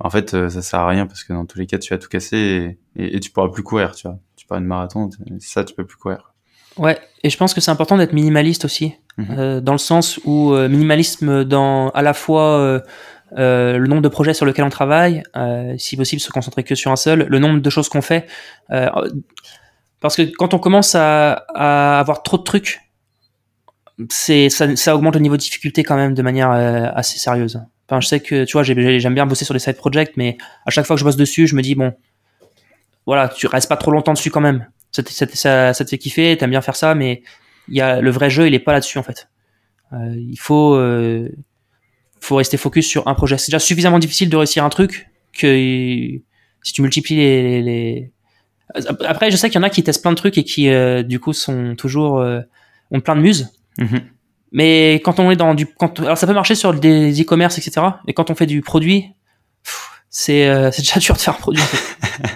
en 0.00 0.10
fait, 0.10 0.34
euh, 0.34 0.48
ça 0.48 0.62
sert 0.62 0.80
à 0.80 0.88
rien 0.88 1.06
parce 1.06 1.24
que 1.24 1.32
dans 1.32 1.46
tous 1.46 1.58
les 1.58 1.66
cas, 1.66 1.78
tu 1.78 1.94
vas 1.94 1.98
tout 1.98 2.08
casser 2.08 2.76
et, 2.96 3.16
et, 3.16 3.20
tu 3.20 3.30
pourras 3.30 3.48
plus 3.48 3.62
courir, 3.62 3.94
tu 3.94 4.08
vois. 4.08 4.18
Tu 4.36 4.46
pars 4.46 4.58
une 4.58 4.64
marathon, 4.64 5.08
ça, 5.38 5.64
tu 5.64 5.74
peux 5.74 5.86
plus 5.86 5.96
courir. 5.96 6.34
Ouais, 6.76 6.98
et 7.22 7.30
je 7.30 7.36
pense 7.36 7.54
que 7.54 7.60
c'est 7.60 7.70
important 7.70 7.96
d'être 7.96 8.12
minimaliste 8.12 8.64
aussi, 8.64 8.94
mhm. 9.16 9.26
euh, 9.38 9.60
dans 9.60 9.72
le 9.72 9.78
sens 9.78 10.18
où 10.24 10.52
euh, 10.52 10.68
minimalisme 10.68 11.44
dans 11.44 11.90
à 11.90 12.02
la 12.02 12.14
fois 12.14 12.82
euh, 13.36 13.74
euh, 13.74 13.78
le 13.78 13.86
nombre 13.88 14.02
de 14.02 14.08
projets 14.08 14.34
sur 14.34 14.46
lesquels 14.46 14.64
on 14.64 14.70
travaille, 14.70 15.22
si 15.78 15.96
possible 15.96 16.20
se 16.20 16.30
concentrer 16.30 16.62
que 16.62 16.74
sur 16.74 16.90
un 16.90 16.96
seul, 16.96 17.26
le 17.28 17.38
nombre 17.38 17.60
de 17.60 17.70
choses 17.70 17.88
qu'on 17.88 18.02
fait, 18.02 18.26
parce 18.68 20.16
que 20.16 20.22
quand 20.22 20.54
on 20.54 20.58
commence 20.58 20.94
à, 20.94 21.44
à 21.54 21.98
avoir 21.98 22.22
trop 22.22 22.38
de 22.38 22.42
trucs, 22.42 22.80
c'est 24.10 24.50
ça, 24.50 24.74
ça, 24.76 24.96
augmente 24.96 25.14
le 25.14 25.20
niveau 25.20 25.36
de 25.36 25.42
difficulté 25.42 25.82
quand 25.84 25.96
même 25.96 26.14
de 26.14 26.22
manière 26.22 26.50
euh, 26.50 26.88
assez 26.94 27.18
sérieuse. 27.18 27.60
Enfin, 27.88 28.00
je 28.00 28.08
sais 28.08 28.20
que 28.20 28.44
tu 28.44 28.52
vois, 28.52 28.62
j'aime 28.62 29.14
bien 29.14 29.26
bosser 29.26 29.44
sur 29.44 29.54
des 29.54 29.60
side 29.60 29.76
projects, 29.76 30.16
mais 30.16 30.36
à 30.66 30.70
chaque 30.70 30.86
fois 30.86 30.96
que 30.96 31.00
je 31.00 31.04
bosse 31.04 31.16
dessus, 31.16 31.46
je 31.46 31.54
me 31.54 31.62
dis 31.62 31.74
bon, 31.74 31.94
voilà, 33.06 33.28
tu 33.28 33.46
restes 33.46 33.68
pas 33.68 33.76
trop 33.76 33.90
longtemps 33.90 34.14
dessus 34.14 34.30
quand 34.30 34.40
même. 34.40 34.66
Ça, 34.90 35.02
ça, 35.34 35.74
ça 35.74 35.84
te 35.84 35.90
fait 35.90 35.98
kiffer, 35.98 36.36
t'aimes 36.36 36.50
bien 36.50 36.62
faire 36.62 36.76
ça, 36.76 36.94
mais 36.94 37.22
il 37.68 37.76
y 37.76 37.80
a 37.80 38.00
le 38.00 38.10
vrai 38.10 38.30
jeu, 38.30 38.46
il 38.46 38.54
est 38.54 38.60
pas 38.60 38.72
là-dessus 38.72 38.98
en 38.98 39.02
fait. 39.02 39.28
Euh, 39.92 40.14
il 40.16 40.38
faut 40.38 40.74
euh, 40.74 41.28
faut 42.24 42.36
rester 42.36 42.56
focus 42.56 42.86
sur 42.86 43.06
un 43.08 43.14
projet. 43.14 43.38
C'est 43.38 43.50
déjà 43.50 43.58
suffisamment 43.58 43.98
difficile 43.98 44.28
de 44.28 44.36
réussir 44.36 44.64
un 44.64 44.70
truc 44.70 45.08
que 45.32 45.46
si 46.62 46.72
tu 46.72 46.82
multiplies 46.82 47.16
les, 47.16 47.62
les... 47.62 48.10
après, 49.06 49.30
je 49.30 49.36
sais 49.36 49.50
qu'il 49.50 49.60
y 49.60 49.62
en 49.62 49.66
a 49.66 49.70
qui 49.70 49.82
testent 49.82 50.02
plein 50.02 50.12
de 50.12 50.16
trucs 50.16 50.38
et 50.38 50.44
qui 50.44 50.68
euh, 50.68 51.02
du 51.02 51.20
coup 51.20 51.32
sont 51.32 51.74
toujours 51.76 52.24
ont 52.90 53.00
plein 53.00 53.16
de 53.16 53.20
muses 53.20 53.50
Mhm. 53.78 54.00
Mais 54.52 54.94
quand 55.04 55.18
on 55.18 55.30
est 55.30 55.36
dans 55.36 55.54
du, 55.54 55.66
quand, 55.66 56.00
alors 56.00 56.16
ça 56.16 56.26
peut 56.26 56.34
marcher 56.34 56.54
sur 56.54 56.72
des 56.74 57.20
e-commerce, 57.20 57.58
etc. 57.58 57.86
Mais 58.06 58.12
quand 58.12 58.30
on 58.30 58.34
fait 58.34 58.46
du 58.46 58.62
produit, 58.62 59.06
c'est 60.10 60.48
euh, 60.48 60.70
c'est 60.72 60.82
déjà 60.82 61.00
dur 61.00 61.14
de 61.16 61.20
faire 61.20 61.34
un 61.34 61.38
produit. 61.38 61.62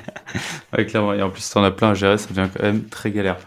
ouais, 0.76 0.86
clairement. 0.86 1.12
Et 1.12 1.22
en 1.22 1.30
plus, 1.30 1.48
t'en 1.50 1.62
as 1.62 1.70
plein 1.70 1.90
à 1.90 1.94
gérer, 1.94 2.18
ça 2.18 2.28
devient 2.28 2.48
quand 2.52 2.62
même 2.62 2.84
très 2.88 3.10
galère. 3.10 3.38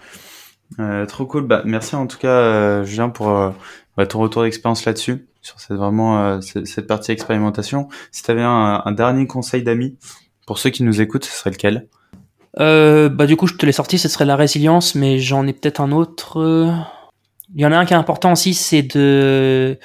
Euh, 0.79 1.05
trop 1.05 1.25
cool. 1.25 1.45
Bah, 1.45 1.63
merci 1.65 1.95
en 1.95 2.07
tout 2.07 2.17
cas, 2.17 2.29
euh, 2.29 2.85
Julien, 2.85 3.09
pour 3.09 3.29
euh, 3.29 3.51
bah, 3.97 4.05
ton 4.05 4.19
retour 4.19 4.43
d'expérience 4.43 4.85
là-dessus, 4.85 5.25
sur 5.41 5.59
cette 5.59 5.77
vraiment 5.77 6.23
euh, 6.23 6.41
cette 6.41 6.87
partie 6.87 7.11
expérimentation. 7.11 7.89
Si 8.11 8.23
tu 8.23 8.31
avais 8.31 8.43
un, 8.43 8.81
un, 8.85 8.91
dernier 8.91 9.27
conseil 9.27 9.63
d'amis 9.63 9.97
pour 10.45 10.59
ceux 10.59 10.69
qui 10.69 10.83
nous 10.83 11.01
écoutent, 11.01 11.25
ce 11.25 11.31
serait 11.31 11.51
lequel? 11.51 11.87
Bah 12.57 13.25
du 13.25 13.35
coup, 13.37 13.47
je 13.47 13.55
te 13.55 13.65
l'ai 13.65 13.71
sorti, 13.71 13.97
ce 13.97 14.09
serait 14.09 14.25
la 14.25 14.35
résilience, 14.35 14.95
mais 14.95 15.19
j'en 15.19 15.47
ai 15.47 15.53
peut-être 15.53 15.81
un 15.81 15.91
autre. 15.91 16.73
Il 17.55 17.61
y 17.61 17.65
en 17.65 17.71
a 17.71 17.77
un 17.77 17.85
qui 17.85 17.93
est 17.93 17.97
important 17.97 18.31
aussi, 18.31 18.53
c'est 18.53 18.83
de, 18.83 19.77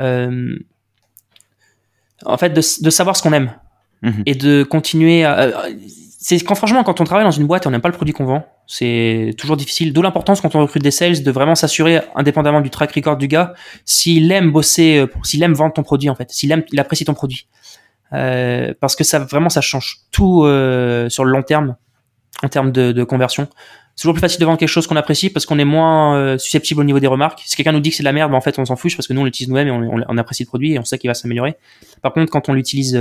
euh, 0.00 0.58
en 2.24 2.36
fait, 2.38 2.50
de, 2.50 2.60
de, 2.82 2.90
savoir 2.90 3.16
ce 3.16 3.22
qu'on 3.22 3.32
aime 3.32 3.52
mhm. 4.02 4.22
et 4.26 4.34
de 4.34 4.62
continuer. 4.62 5.24
À, 5.24 5.38
euh, 5.40 5.52
c'est 6.18 6.38
quand 6.40 6.54
franchement, 6.54 6.82
quand 6.84 7.00
on 7.00 7.04
travaille 7.04 7.24
dans 7.24 7.30
une 7.30 7.46
boîte 7.46 7.64
et 7.64 7.68
on 7.68 7.70
n'aime 7.70 7.80
pas 7.80 7.88
le 7.88 7.94
produit 7.94 8.14
qu'on 8.14 8.24
vend, 8.24 8.46
c'est 8.72 9.34
toujours 9.36 9.56
difficile. 9.56 9.92
D'où 9.92 10.00
l'importance 10.00 10.40
quand 10.40 10.54
on 10.54 10.60
recrute 10.60 10.84
des 10.84 10.92
sales 10.92 11.24
de 11.24 11.30
vraiment 11.32 11.56
s'assurer, 11.56 12.02
indépendamment 12.14 12.60
du 12.60 12.70
track 12.70 12.92
record 12.92 13.16
du 13.16 13.26
gars, 13.26 13.52
s'il 13.84 14.30
aime 14.30 14.52
bosser, 14.52 14.98
euh, 14.98 15.06
s'il 15.24 15.42
aime 15.42 15.54
vendre 15.54 15.72
ton 15.72 15.82
produit 15.82 16.08
en 16.08 16.14
fait, 16.14 16.30
s'il 16.30 16.52
aime, 16.52 16.62
il 16.70 16.78
apprécie 16.78 17.04
ton 17.04 17.14
produit, 17.14 17.48
euh, 18.12 18.72
parce 18.80 18.94
que 18.94 19.02
ça 19.02 19.18
vraiment 19.18 19.48
ça 19.48 19.60
change 19.60 20.02
tout 20.12 20.44
euh, 20.44 21.08
sur 21.08 21.24
le 21.24 21.32
long 21.32 21.42
terme 21.42 21.74
en 22.44 22.48
termes 22.48 22.70
de, 22.70 23.02
conversion 23.02 23.48
c'est 23.96 24.02
toujours 24.02 24.14
plus 24.14 24.20
facile 24.20 24.38
de 24.38 24.46
vendre 24.46 24.58
quelque 24.58 24.68
chose 24.68 24.86
qu'on 24.86 24.96
apprécie 24.96 25.30
parce 25.30 25.46
qu'on 25.46 25.58
est 25.58 25.64
moins 25.64 26.38
susceptible 26.38 26.80
au 26.80 26.84
niveau 26.84 27.00
des 27.00 27.08
remarques. 27.08 27.42
Si 27.44 27.54
quelqu'un 27.56 27.72
nous 27.72 27.80
dit 27.80 27.90
que 27.90 27.96
c'est 27.96 28.02
de 28.02 28.06
la 28.06 28.12
merde, 28.12 28.30
ben, 28.30 28.38
en 28.38 28.40
fait 28.40 28.58
on 28.58 28.64
s'en 28.64 28.76
fiche 28.76 28.96
parce 28.96 29.06
que 29.06 29.12
nous 29.12 29.20
on 29.20 29.24
l'utilise 29.24 29.48
nous-mêmes 29.50 29.68
et 29.68 29.70
on, 29.72 30.04
on, 30.08 30.16
apprécie 30.16 30.44
le 30.44 30.46
produit 30.46 30.72
et 30.72 30.78
on 30.78 30.84
sait 30.84 30.96
qu'il 30.96 31.10
va 31.10 31.14
s'améliorer. 31.14 31.56
Par 32.00 32.12
contre, 32.12 32.32
quand 32.32 32.48
on 32.48 32.54
l'utilise, 32.54 32.94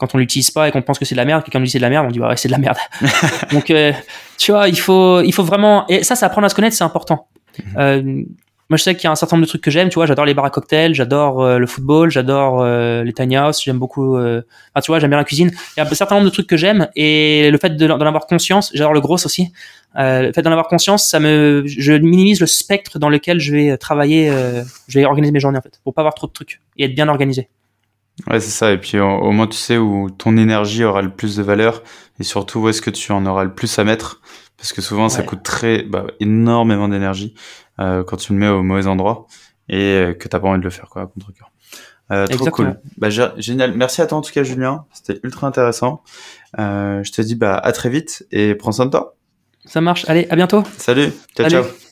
quand 0.00 0.14
on 0.14 0.18
l'utilise 0.18 0.50
pas 0.50 0.66
et 0.66 0.72
qu'on 0.72 0.82
pense 0.82 0.98
que 0.98 1.04
c'est 1.04 1.14
de 1.14 1.20
la 1.20 1.24
merde, 1.24 1.44
quelqu'un 1.44 1.60
nous 1.60 1.66
dit 1.66 1.70
c'est 1.70 1.78
de 1.78 1.82
la 1.82 1.90
merde, 1.90 2.06
on 2.08 2.10
dit 2.10 2.18
ouais 2.18 2.36
c'est 2.36 2.48
de 2.48 2.52
la 2.52 2.58
merde. 2.58 2.78
Donc 3.52 3.70
euh, 3.70 3.92
tu 4.38 4.50
vois, 4.50 4.68
il 4.68 4.78
faut, 4.78 5.20
il 5.20 5.32
faut 5.32 5.44
vraiment 5.44 5.86
et 5.88 6.02
ça, 6.02 6.16
ça 6.16 6.26
apprendre 6.26 6.46
à 6.46 6.48
se 6.48 6.54
connaître, 6.54 6.74
c'est 6.74 6.84
important. 6.84 7.28
Mhm. 7.76 8.26
Moi, 8.70 8.76
je 8.76 8.84
sais 8.84 8.94
qu'il 8.94 9.02
y 9.02 9.06
a 9.08 9.10
un 9.10 9.16
certain 9.16 9.34
nombre 9.34 9.46
de 9.46 9.48
trucs 9.48 9.62
que 9.62 9.70
j'aime. 9.72 9.88
Tu 9.88 9.96
vois, 9.96 10.06
j'adore 10.06 10.24
les 10.24 10.32
bars 10.32 10.44
à 10.44 10.50
cocktails, 10.50 10.94
j'adore 10.94 11.42
euh, 11.42 11.58
le 11.58 11.66
football, 11.66 12.08
j'adore 12.08 12.62
euh, 12.62 13.02
les 13.02 13.12
tiny 13.12 13.36
house, 13.36 13.60
j'aime 13.64 13.80
beaucoup. 13.80 14.16
Euh... 14.16 14.42
Enfin, 14.72 14.80
tu 14.80 14.92
vois, 14.92 15.00
j'aime 15.00 15.10
bien 15.10 15.18
la 15.18 15.24
cuisine. 15.24 15.50
Il 15.76 15.80
y 15.80 15.82
a 15.82 15.90
un 15.90 15.92
certain 15.92 16.14
nombre 16.14 16.26
de 16.26 16.32
trucs 16.32 16.46
que 16.46 16.56
j'aime 16.56 16.86
et 16.94 17.50
le 17.50 17.58
fait 17.58 17.70
d'en 17.70 18.00
avoir 18.00 18.28
conscience, 18.28 18.70
j'adore 18.72 18.92
le 18.92 19.00
gros 19.00 19.14
aussi. 19.14 19.52
Euh, 19.98 20.22
le 20.22 20.32
fait 20.32 20.42
d'en 20.42 20.52
avoir 20.52 20.68
conscience, 20.68 21.04
ça 21.04 21.18
me, 21.18 21.64
je 21.66 21.92
minimise 21.94 22.40
le 22.40 22.46
spectre 22.46 23.00
dans 23.00 23.08
lequel 23.08 23.40
je 23.40 23.52
vais 23.52 23.76
travailler, 23.76 24.30
euh, 24.30 24.62
je 24.86 25.00
vais 25.00 25.04
organiser 25.04 25.32
mes 25.32 25.40
journées 25.40 25.58
en 25.58 25.62
fait, 25.62 25.80
pour 25.82 25.92
pas 25.92 26.02
avoir 26.02 26.14
trop 26.14 26.28
de 26.28 26.32
trucs 26.32 26.60
et 26.76 26.84
être 26.84 26.94
bien 26.94 27.08
organisé. 27.08 27.48
Ouais, 28.28 28.40
c'est 28.40 28.50
ça. 28.50 28.72
Et 28.72 28.78
puis 28.78 28.98
au, 28.98 29.30
moins 29.32 29.46
tu 29.46 29.56
sais 29.56 29.78
où 29.78 30.10
ton 30.10 30.36
énergie 30.36 30.84
aura 30.84 31.02
le 31.02 31.10
plus 31.10 31.36
de 31.36 31.42
valeur 31.42 31.82
et 32.18 32.24
surtout 32.24 32.60
où 32.60 32.68
est-ce 32.68 32.82
que 32.82 32.90
tu 32.90 33.12
en 33.12 33.24
auras 33.26 33.44
le 33.44 33.54
plus 33.54 33.78
à 33.78 33.84
mettre 33.84 34.20
parce 34.56 34.74
que 34.74 34.82
souvent 34.82 35.08
ça 35.08 35.22
coûte 35.22 35.42
très 35.42 35.82
bah, 35.82 36.06
énormément 36.20 36.86
d'énergie 36.88 37.34
euh, 37.78 38.04
quand 38.04 38.16
tu 38.16 38.34
le 38.34 38.38
mets 38.38 38.48
au 38.48 38.62
mauvais 38.62 38.86
endroit 38.86 39.26
et 39.70 39.80
euh, 39.80 40.12
que 40.12 40.28
t'as 40.28 40.38
pas 40.38 40.48
envie 40.48 40.58
de 40.58 40.64
le 40.64 40.70
faire 40.70 40.88
quoi, 40.90 41.06
contre 41.06 41.32
cœur. 41.32 41.50
Euh, 42.10 42.26
trop 42.26 42.50
cool. 42.50 42.80
Bah, 42.98 43.08
génial. 43.08 43.76
Merci 43.76 44.02
à 44.02 44.06
toi 44.06 44.18
en 44.18 44.20
tout 44.20 44.32
cas, 44.32 44.42
Julien. 44.42 44.84
C'était 44.92 45.20
ultra 45.22 45.46
intéressant. 45.46 46.02
Euh, 46.58 47.02
je 47.04 47.12
te 47.12 47.22
dis 47.22 47.36
bah 47.36 47.56
à 47.56 47.72
très 47.72 47.88
vite 47.88 48.26
et 48.32 48.54
prends 48.54 48.72
soin 48.72 48.86
de 48.86 48.90
toi. 48.90 49.16
Ça 49.64 49.80
marche. 49.80 50.04
Allez, 50.08 50.26
à 50.30 50.36
bientôt. 50.36 50.64
Salut. 50.76 51.12
Ciao, 51.36 51.48
ciao. 51.48 51.64